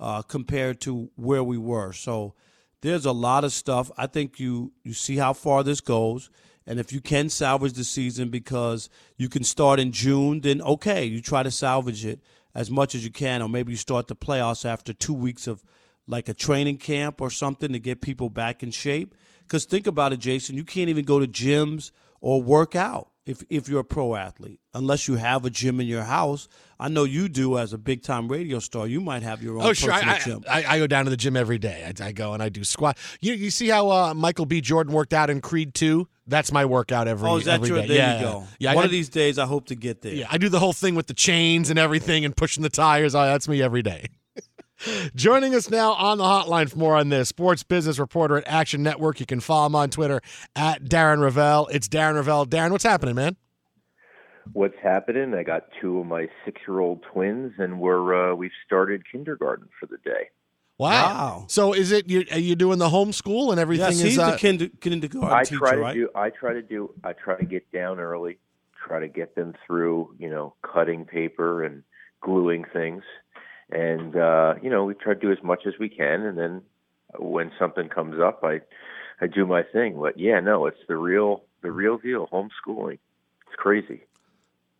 [0.00, 1.92] uh, compared to where we were?
[1.92, 2.34] So
[2.82, 3.90] there's a lot of stuff.
[3.96, 6.28] I think you you see how far this goes.
[6.68, 11.04] And if you can salvage the season because you can start in June, then okay,
[11.04, 12.20] you try to salvage it
[12.56, 15.62] as much as you can, or maybe you start the playoffs after two weeks of
[16.08, 19.14] like a training camp or something to get people back in shape.
[19.42, 21.90] Because think about it, Jason, you can't even go to gyms
[22.22, 25.86] or work out if if you're a pro athlete unless you have a gym in
[25.86, 26.48] your house.
[26.78, 28.86] I know you do as a big time radio star.
[28.86, 29.90] You might have your own Oh, sure.
[29.92, 30.44] personal I, gym.
[30.48, 31.84] I, I go down to the gym every day.
[31.86, 32.98] I, I go and I do squat.
[33.20, 34.60] You you see how uh, Michael B.
[34.60, 36.06] Jordan worked out in Creed 2?
[36.26, 37.78] That's my workout every oh, is that your?
[37.80, 37.88] day.
[37.88, 38.16] There yeah.
[38.18, 38.44] you go.
[38.58, 40.12] Yeah, One I, of these days, I hope to get there.
[40.12, 43.14] Yeah, I do the whole thing with the chains and everything and pushing the tires.
[43.14, 44.06] Oh, that's me every day.
[45.14, 48.82] Joining us now on the hotline for more on this, sports business reporter at Action
[48.82, 49.20] Network.
[49.20, 50.20] You can follow him on Twitter
[50.54, 51.68] at Darren Rovell.
[51.70, 52.46] It's Darren Rovell.
[52.46, 53.36] Darren, what's happening, man?
[54.52, 55.34] what's happening.
[55.34, 59.98] I got two of my six-year-old twins, and we're uh, we've started kindergarten for the
[59.98, 60.30] day.
[60.78, 60.90] Wow.
[60.90, 61.44] Wow.
[61.48, 62.24] So is it you?
[62.30, 63.86] Are you doing the homeschool and everything?
[63.86, 65.94] Yes, is he's uh, the kinder, kindergarten I teacher, try to right?
[65.94, 66.08] do.
[66.14, 66.94] I try to do.
[67.02, 68.38] I try to get down early.
[68.86, 70.14] Try to get them through.
[70.18, 71.82] You know, cutting paper and
[72.22, 73.02] gluing things,
[73.70, 76.62] and uh, you know, we try to do as much as we can, and then
[77.18, 78.60] when something comes up, I
[79.20, 79.98] I do my thing.
[80.00, 82.28] But yeah, no, it's the real the real deal.
[82.32, 82.98] Homeschooling.
[83.46, 84.04] It's crazy.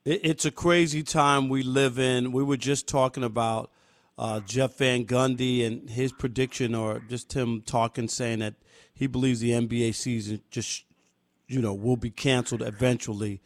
[0.05, 2.31] It's a crazy time we live in.
[2.31, 3.72] We were just talking about
[4.16, 8.55] uh, Jeff Van Gundy and his prediction, or just him talking, saying that
[8.94, 10.85] he believes the NBA season just,
[11.49, 13.40] you know, will be canceled eventually.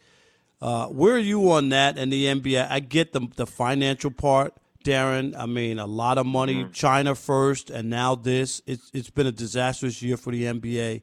[0.61, 2.69] Uh, where are you on that and the NBA?
[2.69, 5.35] I get the the financial part, Darren.
[5.37, 6.67] I mean, a lot of money.
[6.71, 8.61] China first, and now this.
[8.65, 11.01] It's it's been a disastrous year for the NBA.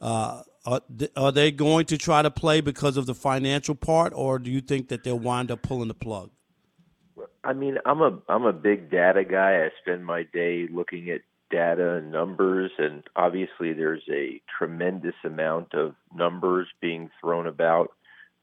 [0.00, 4.12] Uh, are, th- are they going to try to play because of the financial part,
[4.14, 6.30] or do you think that they'll wind up pulling the plug?
[7.42, 9.64] I mean, I'm a I'm a big data guy.
[9.64, 15.74] I spend my day looking at data and numbers, and obviously there's a tremendous amount
[15.74, 17.92] of numbers being thrown about,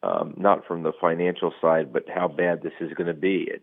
[0.03, 3.49] um, not from the financial side, but how bad this is going to be.
[3.51, 3.61] And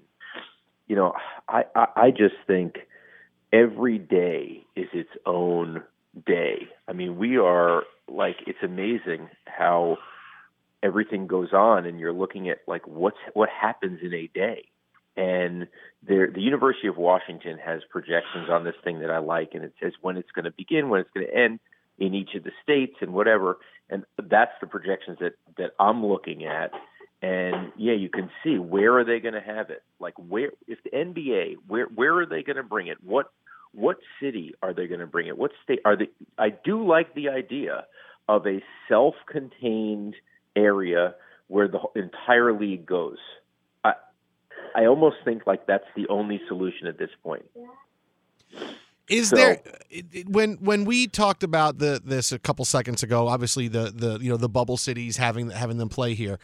[0.88, 1.12] you know,
[1.48, 2.76] I, I I just think
[3.52, 5.82] every day is its own
[6.26, 6.68] day.
[6.88, 9.98] I mean, we are like it's amazing how
[10.82, 14.64] everything goes on, and you're looking at like what's what happens in a day
[15.18, 15.66] and
[16.06, 19.74] there, the University of Washington has projections on this thing that I like, and it
[19.82, 21.58] says when it's going to begin, when it's going to end
[21.98, 23.58] in each of the states, and whatever.
[23.90, 26.70] And that's the projections that that I'm looking at.
[27.20, 29.82] And yeah, you can see where are they going to have it?
[29.98, 32.98] Like where if the NBA, where where are they going to bring it?
[33.02, 33.32] What
[33.72, 35.36] what city are they going to bring it?
[35.36, 36.08] What state are they?
[36.38, 37.86] I do like the idea
[38.28, 40.14] of a self-contained
[40.54, 41.14] area
[41.48, 43.18] where the entire league goes.
[43.84, 43.94] I,
[44.76, 47.46] I almost think like that's the only solution at this point.
[49.08, 49.62] Is So- there
[50.26, 53.26] when when we talked about the this a couple seconds ago?
[53.26, 56.38] Obviously, the the you know the bubble cities having having them play here.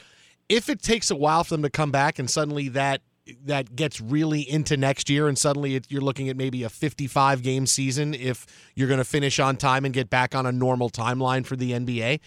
[0.48, 3.00] If it takes a while for them to come back, and suddenly that
[3.44, 7.42] that gets really into next year, and suddenly it, you're looking at maybe a 55
[7.42, 10.90] game season if you're going to finish on time and get back on a normal
[10.90, 12.20] timeline for the NBA.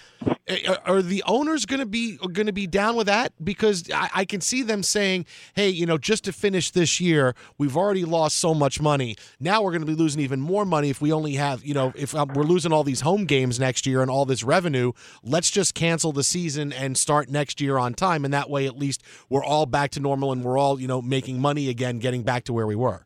[0.85, 3.33] Are the owners going to be going to be down with that?
[3.43, 7.35] Because I, I, can see them saying, "Hey, you know, just to finish this year,
[7.57, 9.17] we've already lost so much money.
[9.41, 11.91] Now we're going to be losing even more money if we only have, you know,
[11.97, 14.93] if um, we're losing all these home games next year and all this revenue.
[15.21, 18.77] Let's just cancel the season and start next year on time, and that way, at
[18.77, 22.23] least we're all back to normal and we're all, you know, making money again, getting
[22.23, 23.05] back to where we were."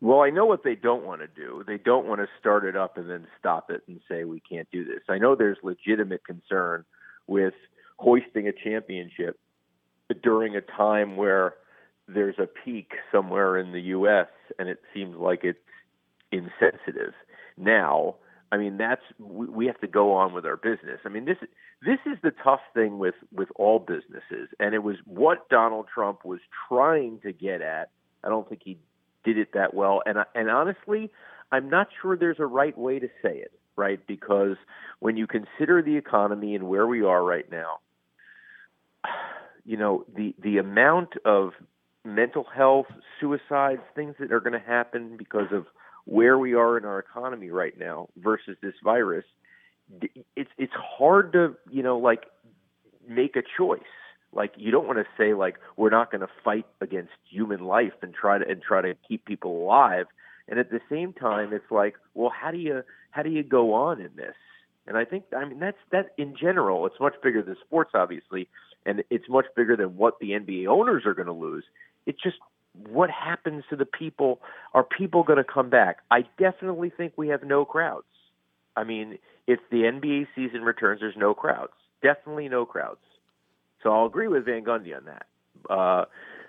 [0.00, 1.64] Well, I know what they don't want to do.
[1.66, 4.70] They don't want to start it up and then stop it and say we can't
[4.70, 5.00] do this.
[5.08, 6.84] I know there's legitimate concern
[7.26, 7.54] with
[7.96, 9.38] hoisting a championship
[10.22, 11.54] during a time where
[12.06, 14.28] there's a peak somewhere in the U.S.
[14.58, 15.58] and it seems like it's
[16.30, 17.12] insensitive.
[17.56, 18.16] Now,
[18.50, 21.00] I mean that's we have to go on with our business.
[21.04, 21.36] I mean this
[21.84, 26.24] this is the tough thing with with all businesses, and it was what Donald Trump
[26.24, 27.90] was trying to get at.
[28.24, 28.78] I don't think he
[29.24, 30.02] did it that well.
[30.06, 31.10] And and honestly,
[31.52, 34.00] I'm not sure there's a right way to say it, right?
[34.06, 34.56] Because
[35.00, 37.78] when you consider the economy and where we are right now,
[39.64, 41.50] you know, the the amount of
[42.04, 42.86] mental health,
[43.20, 45.66] suicides, things that are going to happen because of
[46.08, 49.26] where we are in our economy right now versus this virus,
[50.34, 52.24] it's it's hard to, you know, like
[53.06, 53.82] make a choice.
[54.32, 57.92] Like you don't want to say like we're not going to fight against human life
[58.00, 60.06] and try to and try to keep people alive.
[60.48, 63.74] And at the same time it's like well how do you how do you go
[63.74, 64.34] on in this?
[64.86, 68.48] And i think i mean that's that in general it's much bigger than sports obviously
[68.86, 71.64] and it's much bigger than what the nba owners are going to lose.
[72.06, 72.36] It's just
[72.88, 74.40] what happens to the people
[74.74, 78.06] are people going to come back i definitely think we have no crowds
[78.76, 83.00] i mean if the nba season returns there's no crowds definitely no crowds
[83.82, 85.26] so I'll agree with Van Gundy on that.
[85.70, 86.04] Uh,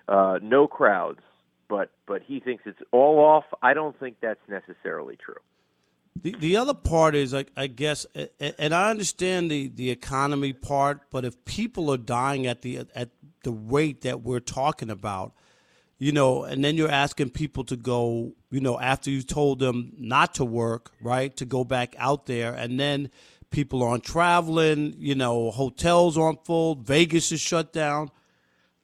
[0.07, 1.19] uh, no crowds,
[1.67, 3.45] but but he thinks it's all off.
[3.61, 5.35] I don't think that's necessarily true.
[6.21, 8.05] The the other part is, I, I guess,
[8.39, 13.09] and I understand the, the economy part, but if people are dying at the at
[13.43, 15.33] the rate that we're talking about,
[15.99, 19.91] you know, and then you're asking people to go, you know, after you told them
[19.97, 23.11] not to work, right, to go back out there, and then
[23.51, 28.09] people aren't traveling, you know, hotels aren't full, Vegas is shut down.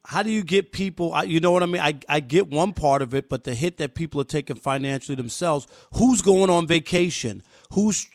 [0.07, 1.81] How do you get people, you know what I mean?
[1.81, 5.15] I, I get one part of it, but the hit that people are taking financially
[5.15, 7.41] themselves, who's going on vacation?
[7.71, 8.07] Who's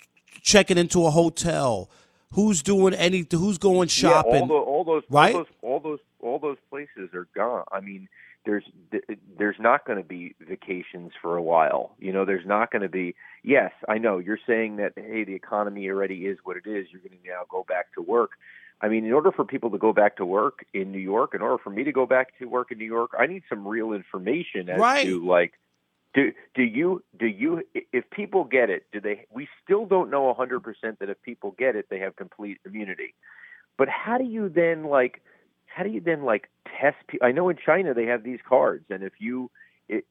[0.42, 1.90] checking into a hotel?
[2.34, 3.26] Who's doing any?
[3.28, 4.34] Who's going shopping?
[4.34, 5.34] Yeah, all, the, all those, right?
[5.34, 7.64] All those, all those, all those places are gone.
[7.72, 8.08] I mean,
[8.44, 8.64] there's
[9.38, 11.94] there's not going to be vacations for a while.
[11.98, 13.14] You know, there's not going to be.
[13.42, 14.92] Yes, I know you're saying that.
[14.96, 16.87] Hey, the economy already is what it is.
[16.90, 18.33] You're going to now go back to work.
[18.83, 21.42] I mean, in order for people to go back to work in New York, in
[21.42, 23.92] order for me to go back to work in New York, I need some real
[23.92, 25.05] information as right.
[25.05, 25.53] to like,
[26.14, 29.26] do do you do you if people get it, do they?
[29.31, 30.62] We still don't know 100%
[30.98, 33.14] that if people get it, they have complete immunity.
[33.76, 35.22] But how do you then like?
[35.70, 37.26] How do you then like test people?
[37.26, 39.50] I know in China they have these cards, and if you
[39.88, 40.04] if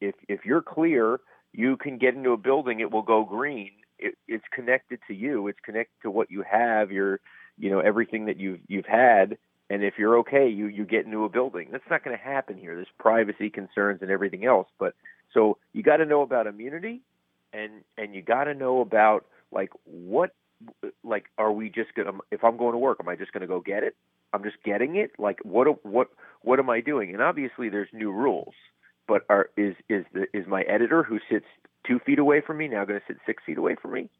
[0.00, 1.20] if if, you're clear,
[1.52, 2.80] you can get into a building.
[2.80, 3.72] It will go green.
[3.98, 5.48] It, it's connected to you.
[5.48, 6.90] It's connected to what you have.
[6.90, 7.20] Your
[7.58, 9.38] you know everything that you've you've had.
[9.68, 11.68] And if you're okay, you you get into a building.
[11.72, 12.74] That's not going to happen here.
[12.74, 14.68] There's privacy concerns and everything else.
[14.78, 14.94] But
[15.34, 17.02] so you got to know about immunity,
[17.52, 20.32] and and you got to know about like what
[21.04, 23.60] like are we just gonna if i'm going to work am i just to go
[23.60, 23.94] get it
[24.32, 25.12] I'm just getting it.
[25.18, 26.08] Like what what
[26.42, 27.12] what am I doing?
[27.12, 28.54] And obviously there's new rules,
[29.08, 31.46] but are is is the is my editor who sits
[31.86, 34.10] two feet away from me now going to sit six feet away from me?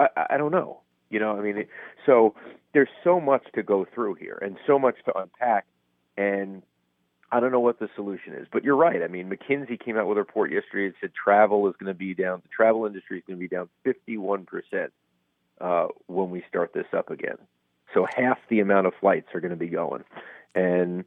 [0.00, 0.80] I, I don't know.
[1.10, 1.68] You know, I mean, it,
[2.06, 2.34] so
[2.72, 5.66] there's so much to go through here and so much to unpack,
[6.16, 6.62] and
[7.30, 8.48] I don't know what the solution is.
[8.50, 9.02] But you're right.
[9.02, 11.98] I mean, McKinsey came out with a report yesterday that said travel is going to
[11.98, 12.40] be down.
[12.42, 14.92] The travel industry is going to be down 51 percent
[15.60, 17.36] uh, when we start this up again.
[17.94, 20.04] So half the amount of flights are going to be going,
[20.54, 21.04] and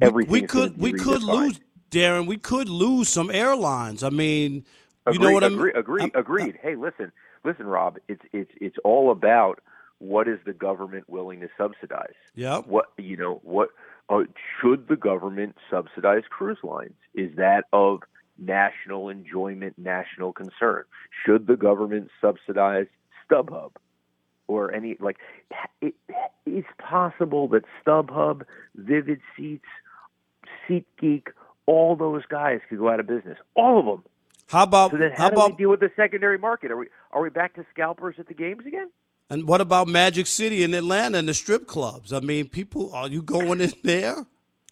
[0.00, 0.32] everything.
[0.32, 2.26] We could we could lose, Darren.
[2.26, 4.02] We could lose some airlines.
[4.02, 4.64] I mean,
[5.10, 5.72] you know what I mean?
[5.74, 6.58] Agree, agreed.
[6.62, 7.12] hey, listen,
[7.44, 7.98] listen, Rob.
[8.08, 9.60] It's it's it's all about
[9.98, 12.14] what is the government willing to subsidize.
[12.34, 12.58] Yeah.
[12.60, 13.70] What you know what
[14.08, 14.22] uh,
[14.60, 16.96] should the government subsidize cruise lines?
[17.14, 18.00] Is that of
[18.40, 20.84] national enjoyment, national concern?
[21.24, 22.86] Should the government subsidize
[23.30, 23.72] StubHub?
[24.50, 25.16] or any like
[25.80, 25.94] it,
[26.44, 28.42] it's possible that StubHub,
[28.74, 29.64] Vivid Seats,
[30.68, 31.28] SeatGeek,
[31.66, 33.38] all those guys could go out of business.
[33.54, 34.04] All of them.
[34.48, 36.72] How about so then how, how do about, we deal with the secondary market?
[36.72, 38.90] Are we are we back to scalpers at the games again?
[39.30, 42.12] And what about Magic City in Atlanta and the strip clubs?
[42.12, 44.26] I mean, people are you going in there?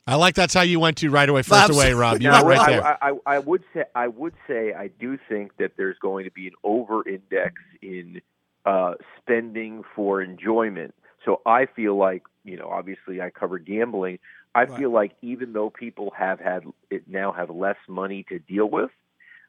[0.09, 1.43] I like that's how you went to right away.
[1.43, 2.23] First away, Rob.
[2.23, 2.85] You Now, went right I, there.
[2.85, 6.31] I, I, I would say I would say I do think that there's going to
[6.31, 8.23] be an over-index in
[8.65, 10.95] uh, spending for enjoyment.
[11.27, 14.19] So I feel like you know, obviously, I cover gambling.
[14.55, 18.69] I feel like even though people have had it now have less money to deal
[18.69, 18.91] with,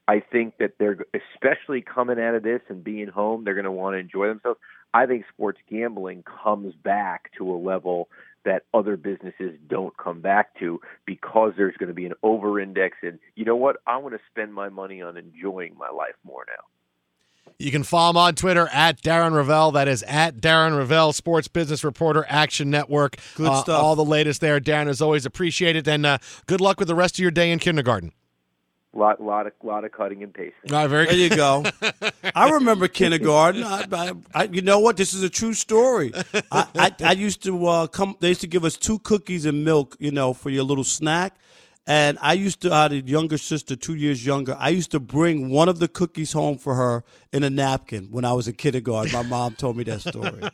[0.10, 3.72] I think that they're especially coming out of this and being home, they're going to
[3.72, 4.60] want to enjoy themselves.
[4.94, 8.10] I think sports gambling comes back to a level
[8.46, 12.98] that other businesses don't come back to because there's going to be an over index
[13.04, 16.46] And you know what I want to spend my money on enjoying my life more
[16.48, 16.64] now.
[17.58, 19.74] You can follow him on Twitter at Darren Rovell.
[19.74, 23.18] That is at Darren Rovell, Sports Business Reporter, Action Network.
[23.36, 23.84] Good Uh, stuff.
[23.84, 24.62] All the latest there.
[24.62, 25.88] Darren, as always, appreciate it.
[25.88, 28.14] And uh, good luck with the rest of your day in kindergarten.
[28.92, 30.74] Lot lot of lot of cutting and pasting.
[30.74, 31.64] All right, very There you go.
[32.36, 33.64] I remember kindergarten.
[33.64, 34.98] I, I, I, you know what?
[34.98, 36.12] This is a true story.
[36.52, 38.16] I, I, I used to uh, come.
[38.20, 41.36] They used to give us two cookies and milk, you know, for your little snack.
[41.86, 44.56] And I used to, I had a younger sister, two years younger.
[44.60, 48.26] I used to bring one of the cookies home for her in a napkin when
[48.26, 49.12] I was in kindergarten.
[49.12, 50.50] My mom told me that story.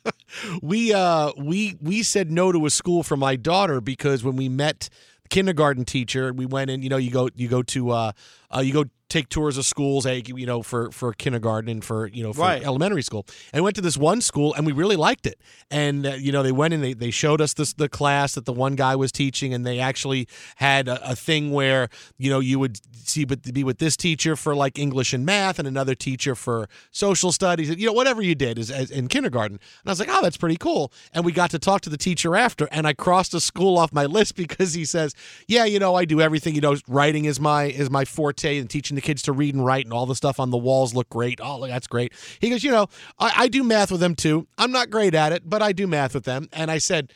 [0.62, 4.48] we uh we we said no to a school for my daughter because when we
[4.48, 8.12] met the kindergarten teacher we went in you know you go you go to uh,
[8.54, 12.22] uh you go take tours of schools you know for for kindergarten and for you
[12.22, 12.62] know for Right.
[12.62, 13.26] elementary school.
[13.52, 15.40] And went to this one school and we really liked it.
[15.70, 18.44] And uh, you know they went and they, they showed us this the class that
[18.46, 21.88] the one guy was teaching and they actually had a, a thing where
[22.18, 25.58] you know you would see but be with this teacher for like english and math
[25.58, 29.58] and another teacher for social studies you know whatever you did is, as in kindergarten.
[29.82, 30.92] And i was like oh that's pretty cool.
[31.12, 33.92] And we got to talk to the teacher after and i crossed a school off
[33.92, 35.14] my list because he says
[35.46, 38.68] yeah you know i do everything you know writing is my is my forte and
[38.68, 41.08] teaching the kids to read and write and all the stuff on the walls look
[41.08, 42.86] great oh look, that's great he goes you know
[43.18, 45.86] I, I do math with them too i'm not great at it but i do
[45.86, 47.12] math with them and i said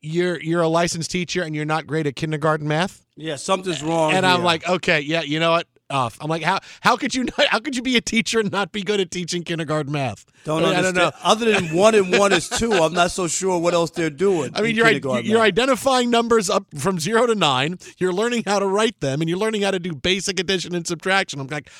[0.00, 4.12] you're you're a licensed teacher and you're not great at kindergarten math Yeah, something's wrong.
[4.12, 5.66] and I'm like, okay, yeah, you know what?
[5.90, 6.16] Off.
[6.22, 8.72] I'm like, how how could you not, how could you be a teacher and not
[8.72, 10.24] be good at teaching kindergarten math?
[10.44, 11.12] Don't I mean, I don't know.
[11.22, 14.50] Other than one and one is two, I'm not so sure what else they're doing.
[14.54, 17.78] I mean, you're you're identifying numbers up from zero to nine.
[17.98, 20.86] You're learning how to write them, and you're learning how to do basic addition and
[20.86, 21.40] subtraction.
[21.40, 21.70] I'm like,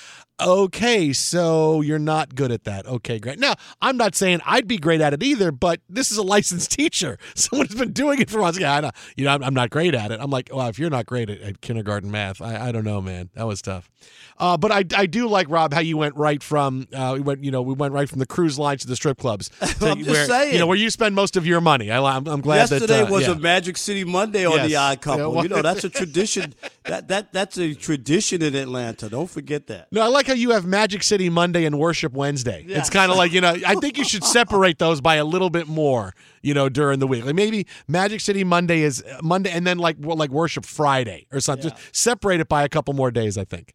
[0.40, 2.86] okay, so you're not good at that.
[2.86, 3.38] Okay, great.
[3.38, 6.70] Now, I'm not saying I'd be great at it either, but this is a licensed
[6.78, 7.18] teacher.
[7.34, 8.58] Someone has been doing it for months.
[8.58, 8.90] Yeah, I know.
[9.16, 10.20] You know, I'm, I'm not great at it.
[10.20, 13.00] I'm like, well, if you're not great at, at kindergarten math, I, I don't know,
[13.00, 13.30] man.
[13.34, 13.90] That was tough.
[14.38, 17.44] Uh, but I, I do like Rob how you went right from uh, we went
[17.44, 19.48] you know we went right from the cruise lines to the strip clubs.
[19.48, 20.52] to I'm just where, saying.
[20.54, 21.90] You know where you spend most of your money.
[21.90, 23.32] I, I'm, I'm glad that Yesterday uh, was yeah.
[23.32, 24.68] a Magic City Monday on Yes.
[24.68, 25.42] the Odd Couple.
[25.42, 26.54] you know that's a tradition.
[26.84, 29.08] that that that's a tradition in Atlanta.
[29.08, 29.88] Don't forget that.
[29.92, 32.64] No, I like how you have Magic City Monday and Worship Wednesday.
[32.66, 32.78] Yes.
[32.78, 35.50] It's kind of like, you know, I think you should separate those by a little
[35.50, 37.24] bit more, you know, during the week.
[37.24, 41.40] Like maybe Magic City Monday is uh, Monday and then like like Worship Friday or
[41.40, 41.70] something.
[41.70, 43.74] Just separate it by a couple more days, I think.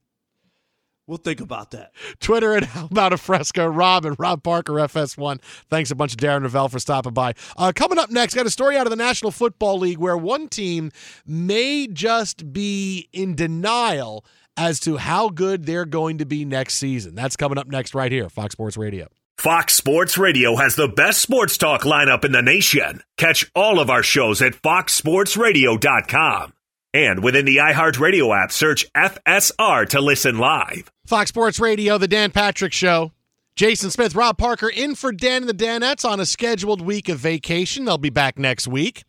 [1.07, 1.93] We'll think about that.
[2.19, 5.41] Twitter at How About a Fresca, Rob and Rob Parker, FS1.
[5.69, 7.33] Thanks a bunch of Darren Rovell for stopping by.
[7.55, 10.49] Uh, coming up next, got a story out of the National Football League where one
[10.49, 10.91] team
[11.25, 14.25] may just be in denial
[14.57, 17.15] as to how good they're going to be next season.
[17.15, 19.07] That's coming up next, right here, Fox Sports Radio.
[19.37, 23.03] Fox Sports Radio has the best sports talk lineup in the nation.
[23.17, 26.53] Catch all of our shows at foxsportsradio.com.
[26.93, 30.89] And within the iHeartRadio app, search FSR to listen live.
[31.07, 33.13] Fox Sports Radio, The Dan Patrick Show.
[33.55, 37.17] Jason Smith, Rob Parker in for Dan and the Danettes on a scheduled week of
[37.17, 37.85] vacation.
[37.85, 39.05] They'll be back next week.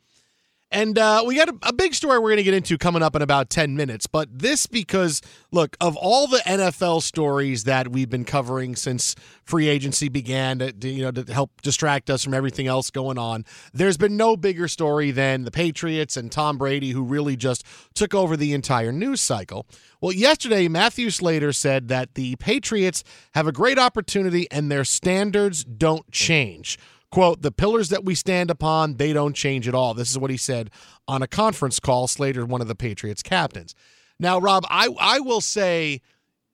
[0.70, 3.16] And uh, we got a, a big story we're going to get into coming up
[3.16, 4.06] in about 10 minutes.
[4.06, 9.14] But this because, look, of all the NFL stories that we've been covering since
[9.44, 13.46] free agency began to, you know, to help distract us from everything else going on,
[13.72, 17.64] there's been no bigger story than the Patriots and Tom Brady, who really just
[17.94, 19.66] took over the entire news cycle.
[20.02, 23.04] Well, yesterday, Matthew Slater said that the Patriots
[23.34, 26.78] have a great opportunity and their standards don't change.
[27.10, 29.94] Quote, the pillars that we stand upon, they don't change at all.
[29.94, 30.70] This is what he said
[31.06, 32.06] on a conference call.
[32.06, 33.74] Slater, one of the Patriots captains.
[34.20, 36.02] Now, Rob, I, I will say,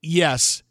[0.01, 0.63] yes,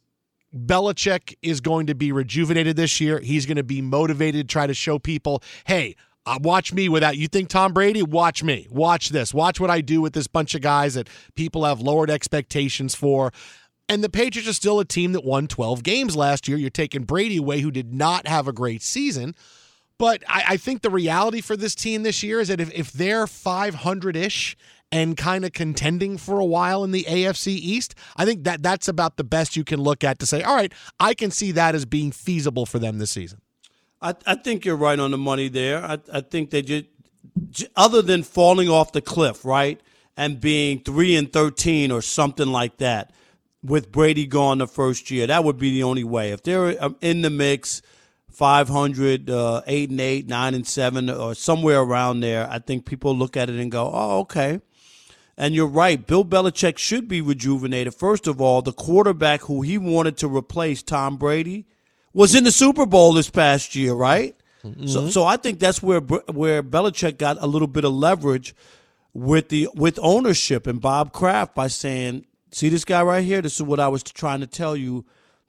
[0.55, 3.19] Belichick is going to be rejuvenated this year.
[3.19, 7.27] He's going to be motivated, try to show people, hey, uh, watch me without you
[7.27, 8.01] think Tom Brady?
[8.01, 8.67] Watch me.
[8.69, 9.33] Watch this.
[9.33, 13.33] Watch what I do with this bunch of guys that people have lowered expectations for.
[13.89, 16.57] And the Patriots are still a team that won 12 games last year.
[16.57, 19.35] You're taking Brady away, who did not have a great season.
[20.03, 22.91] But I, I think the reality for this team this year is that if, if
[22.91, 24.57] they're 500 ish
[24.91, 28.89] and kind of contending for a while in the AFC East, I think that that's
[28.89, 31.73] about the best you can look at to say, all right, I can see that
[31.73, 33.39] as being feasible for them this season.
[34.01, 35.81] I, I think you're right on the money there.
[35.81, 36.83] I, I think they just
[37.77, 39.79] other than falling off the cliff, right,
[40.17, 43.13] and being three and thirteen or something like that,
[43.63, 46.33] with Brady gone the first year, that would be the only way.
[46.33, 47.81] If they're um, in the mix,
[48.33, 53.15] 500, uh, eight and eight, nine and seven, or somewhere around there, I think people
[53.15, 54.59] look at it and go, "Oh, okay."
[55.37, 56.05] And you're right.
[56.05, 57.95] Bill Belichick should be rejuvenated.
[57.95, 61.65] First of all, the quarterback who he wanted to replace Tom Brady
[62.13, 64.35] was in the Super Bowl this past year, right?
[64.85, 68.55] So, so I think that's where where Belichick got a little bit of leverage
[69.13, 73.41] with the with ownership and Bob Kraft by saying, "See this guy right here?
[73.41, 75.03] This is what I was trying to tell you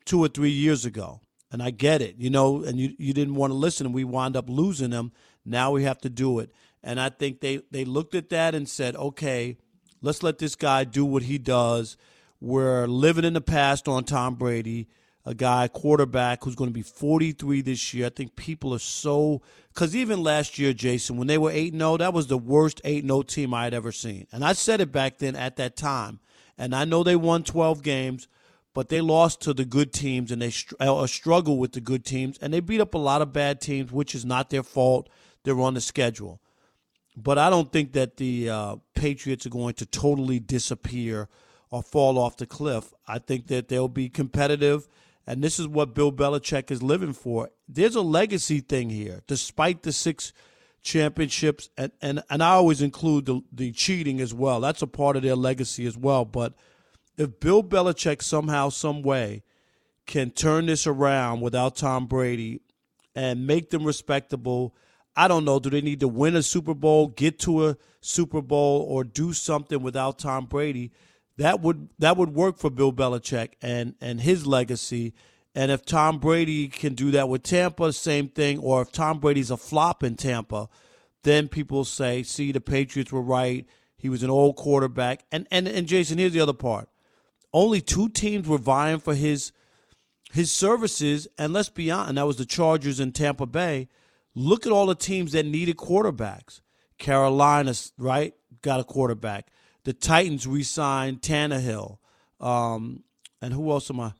[0.04, 1.20] two or three years ago."
[1.54, 4.02] And I get it, you know, and you, you didn't want to listen, and we
[4.02, 5.12] wound up losing him.
[5.44, 6.50] Now we have to do it.
[6.82, 9.56] And I think they, they looked at that and said, okay,
[10.02, 11.96] let's let this guy do what he does.
[12.40, 14.88] We're living in the past on Tom Brady,
[15.24, 18.06] a guy, quarterback, who's going to be 43 this year.
[18.06, 19.40] I think people are so,
[19.72, 23.04] because even last year, Jason, when they were 8 0, that was the worst 8
[23.04, 24.26] 0 team I had ever seen.
[24.32, 26.18] And I said it back then at that time.
[26.58, 28.26] And I know they won 12 games
[28.74, 32.04] but they lost to the good teams and they str- uh, struggle with the good
[32.04, 35.08] teams and they beat up a lot of bad teams, which is not their fault.
[35.44, 36.40] They're on the schedule.
[37.16, 41.28] But I don't think that the uh, Patriots are going to totally disappear
[41.70, 42.92] or fall off the cliff.
[43.06, 44.88] I think that they'll be competitive,
[45.26, 47.50] and this is what Bill Belichick is living for.
[47.68, 50.32] There's a legacy thing here, despite the six
[50.82, 54.60] championships, and, and, and I always include the, the cheating as well.
[54.60, 56.24] That's a part of their legacy as well.
[56.24, 56.54] But
[57.16, 59.42] if Bill Belichick somehow, some way,
[60.06, 62.60] can turn this around without Tom Brady
[63.14, 64.74] and make them respectable,
[65.16, 65.58] I don't know.
[65.58, 69.32] Do they need to win a Super Bowl, get to a Super Bowl, or do
[69.32, 70.92] something without Tom Brady?
[71.36, 75.14] That would that would work for Bill Belichick and and his legacy.
[75.54, 78.58] And if Tom Brady can do that with Tampa, same thing.
[78.58, 80.68] Or if Tom Brady's a flop in Tampa,
[81.22, 83.66] then people say, "See, the Patriots were right.
[83.96, 86.88] He was an old quarterback." And and and Jason, here's the other part
[87.54, 89.52] only two teams were vying for his
[90.32, 93.88] his services, and let's be honest, and that was the Chargers and Tampa Bay.
[94.34, 96.60] Look at all the teams that needed quarterbacks.
[96.98, 99.46] Carolina, right, got a quarterback.
[99.84, 101.98] The Titans re-signed Tannehill,
[102.40, 103.04] um,
[103.40, 104.12] and who else am I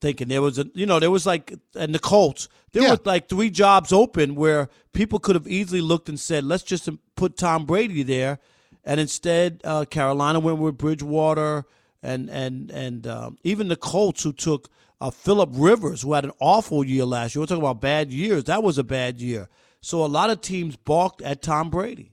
[0.00, 0.26] thinking?
[0.26, 2.48] There was a, you know, there was like, and the Colts.
[2.72, 2.90] There Yeah.
[2.92, 6.88] were like three jobs open where people could have easily looked and said, let's just
[7.14, 8.40] put Tom Brady there,
[8.84, 11.64] and instead, uh, Carolina went with Bridgewater
[12.02, 14.70] and and and um, even the Colts who took
[15.00, 17.42] uh, Philip Rivers, who had an awful year last year.
[17.42, 18.44] We're talking about bad years.
[18.44, 19.48] That was a bad year.
[19.80, 22.12] So a lot of teams balked at Tom Brady.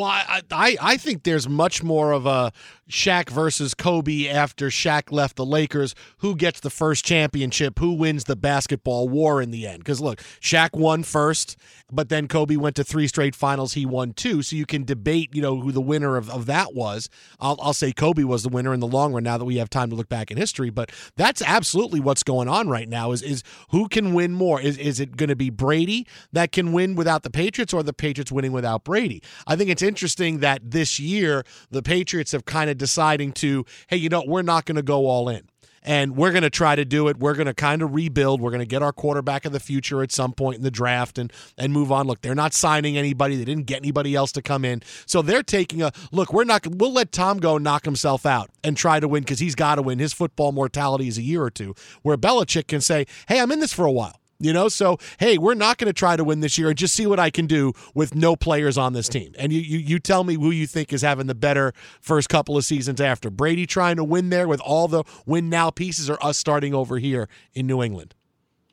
[0.00, 2.52] Well, I, I I think there's much more of a
[2.88, 5.94] Shaq versus Kobe after Shaq left the Lakers.
[6.18, 7.78] Who gets the first championship?
[7.78, 9.78] Who wins the basketball war in the end?
[9.78, 11.56] Because look, Shaq won first,
[11.92, 13.74] but then Kobe went to three straight finals.
[13.74, 14.42] He won two.
[14.42, 17.08] So you can debate, you know, who the winner of, of that was.
[17.38, 19.70] I'll, I'll say Kobe was the winner in the long run now that we have
[19.70, 20.70] time to look back in history.
[20.70, 24.60] But that's absolutely what's going on right now is, is who can win more?
[24.60, 27.92] Is, is it going to be Brady that can win without the Patriots or the
[27.92, 29.22] Patriots winning without Brady?
[29.46, 33.96] I think it's interesting that this year the Patriots have kind of deciding to, hey,
[33.96, 35.48] you know, we're not going to go all in
[35.82, 37.18] and we're going to try to do it.
[37.18, 38.40] We're going to kind of rebuild.
[38.40, 41.18] We're going to get our quarterback of the future at some point in the draft
[41.18, 42.06] and and move on.
[42.06, 43.34] Look, they're not signing anybody.
[43.34, 46.32] They didn't get anybody else to come in, so they're taking a look.
[46.32, 46.64] We're not.
[46.66, 49.82] We'll let Tom go knock himself out and try to win because he's got to
[49.82, 49.98] win.
[49.98, 51.74] His football mortality is a year or two.
[52.02, 55.36] Where Belichick can say, "Hey, I'm in this for a while." You know, so hey,
[55.36, 57.46] we're not going to try to win this year and just see what I can
[57.46, 59.34] do with no players on this team.
[59.38, 62.56] And you, you you tell me who you think is having the better first couple
[62.56, 66.16] of seasons after Brady trying to win there with all the win now pieces, or
[66.24, 68.14] us starting over here in New England.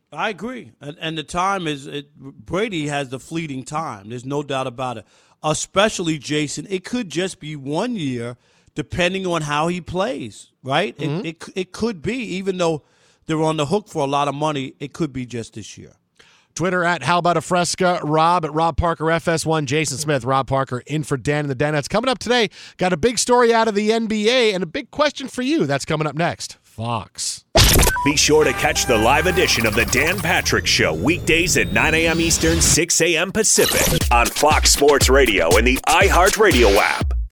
[0.10, 4.08] I agree, and, and the time is it, Brady has the fleeting time.
[4.08, 5.06] There's no doubt about it.
[5.44, 8.38] Especially Jason, it could just be one year,
[8.74, 10.54] depending on how he plays.
[10.64, 10.96] Right?
[10.98, 11.26] It, mm-hmm.
[11.26, 12.84] it it could be, even though
[13.28, 14.74] they're on the hook for a lot of money.
[14.80, 15.94] It could be just this year.
[16.56, 20.82] Twitter at How About a Fresca, Rob at Rob Parker FS1, Jason Smith, Rob Parker
[20.88, 21.88] in for Dan and the Danettes.
[21.88, 25.28] Coming up today, got a big story out of the NBA and a big question
[25.28, 25.68] for you.
[25.68, 26.58] That's coming up next.
[26.64, 27.46] Fox.
[28.04, 31.94] Be sure to catch the live edition of the Dan Patrick Show weekdays at 9
[31.94, 32.20] a.m.
[32.20, 33.32] Eastern, 6 a.m.
[33.32, 37.18] Pacific on Fox Sports Radio and the iHeartRadio app.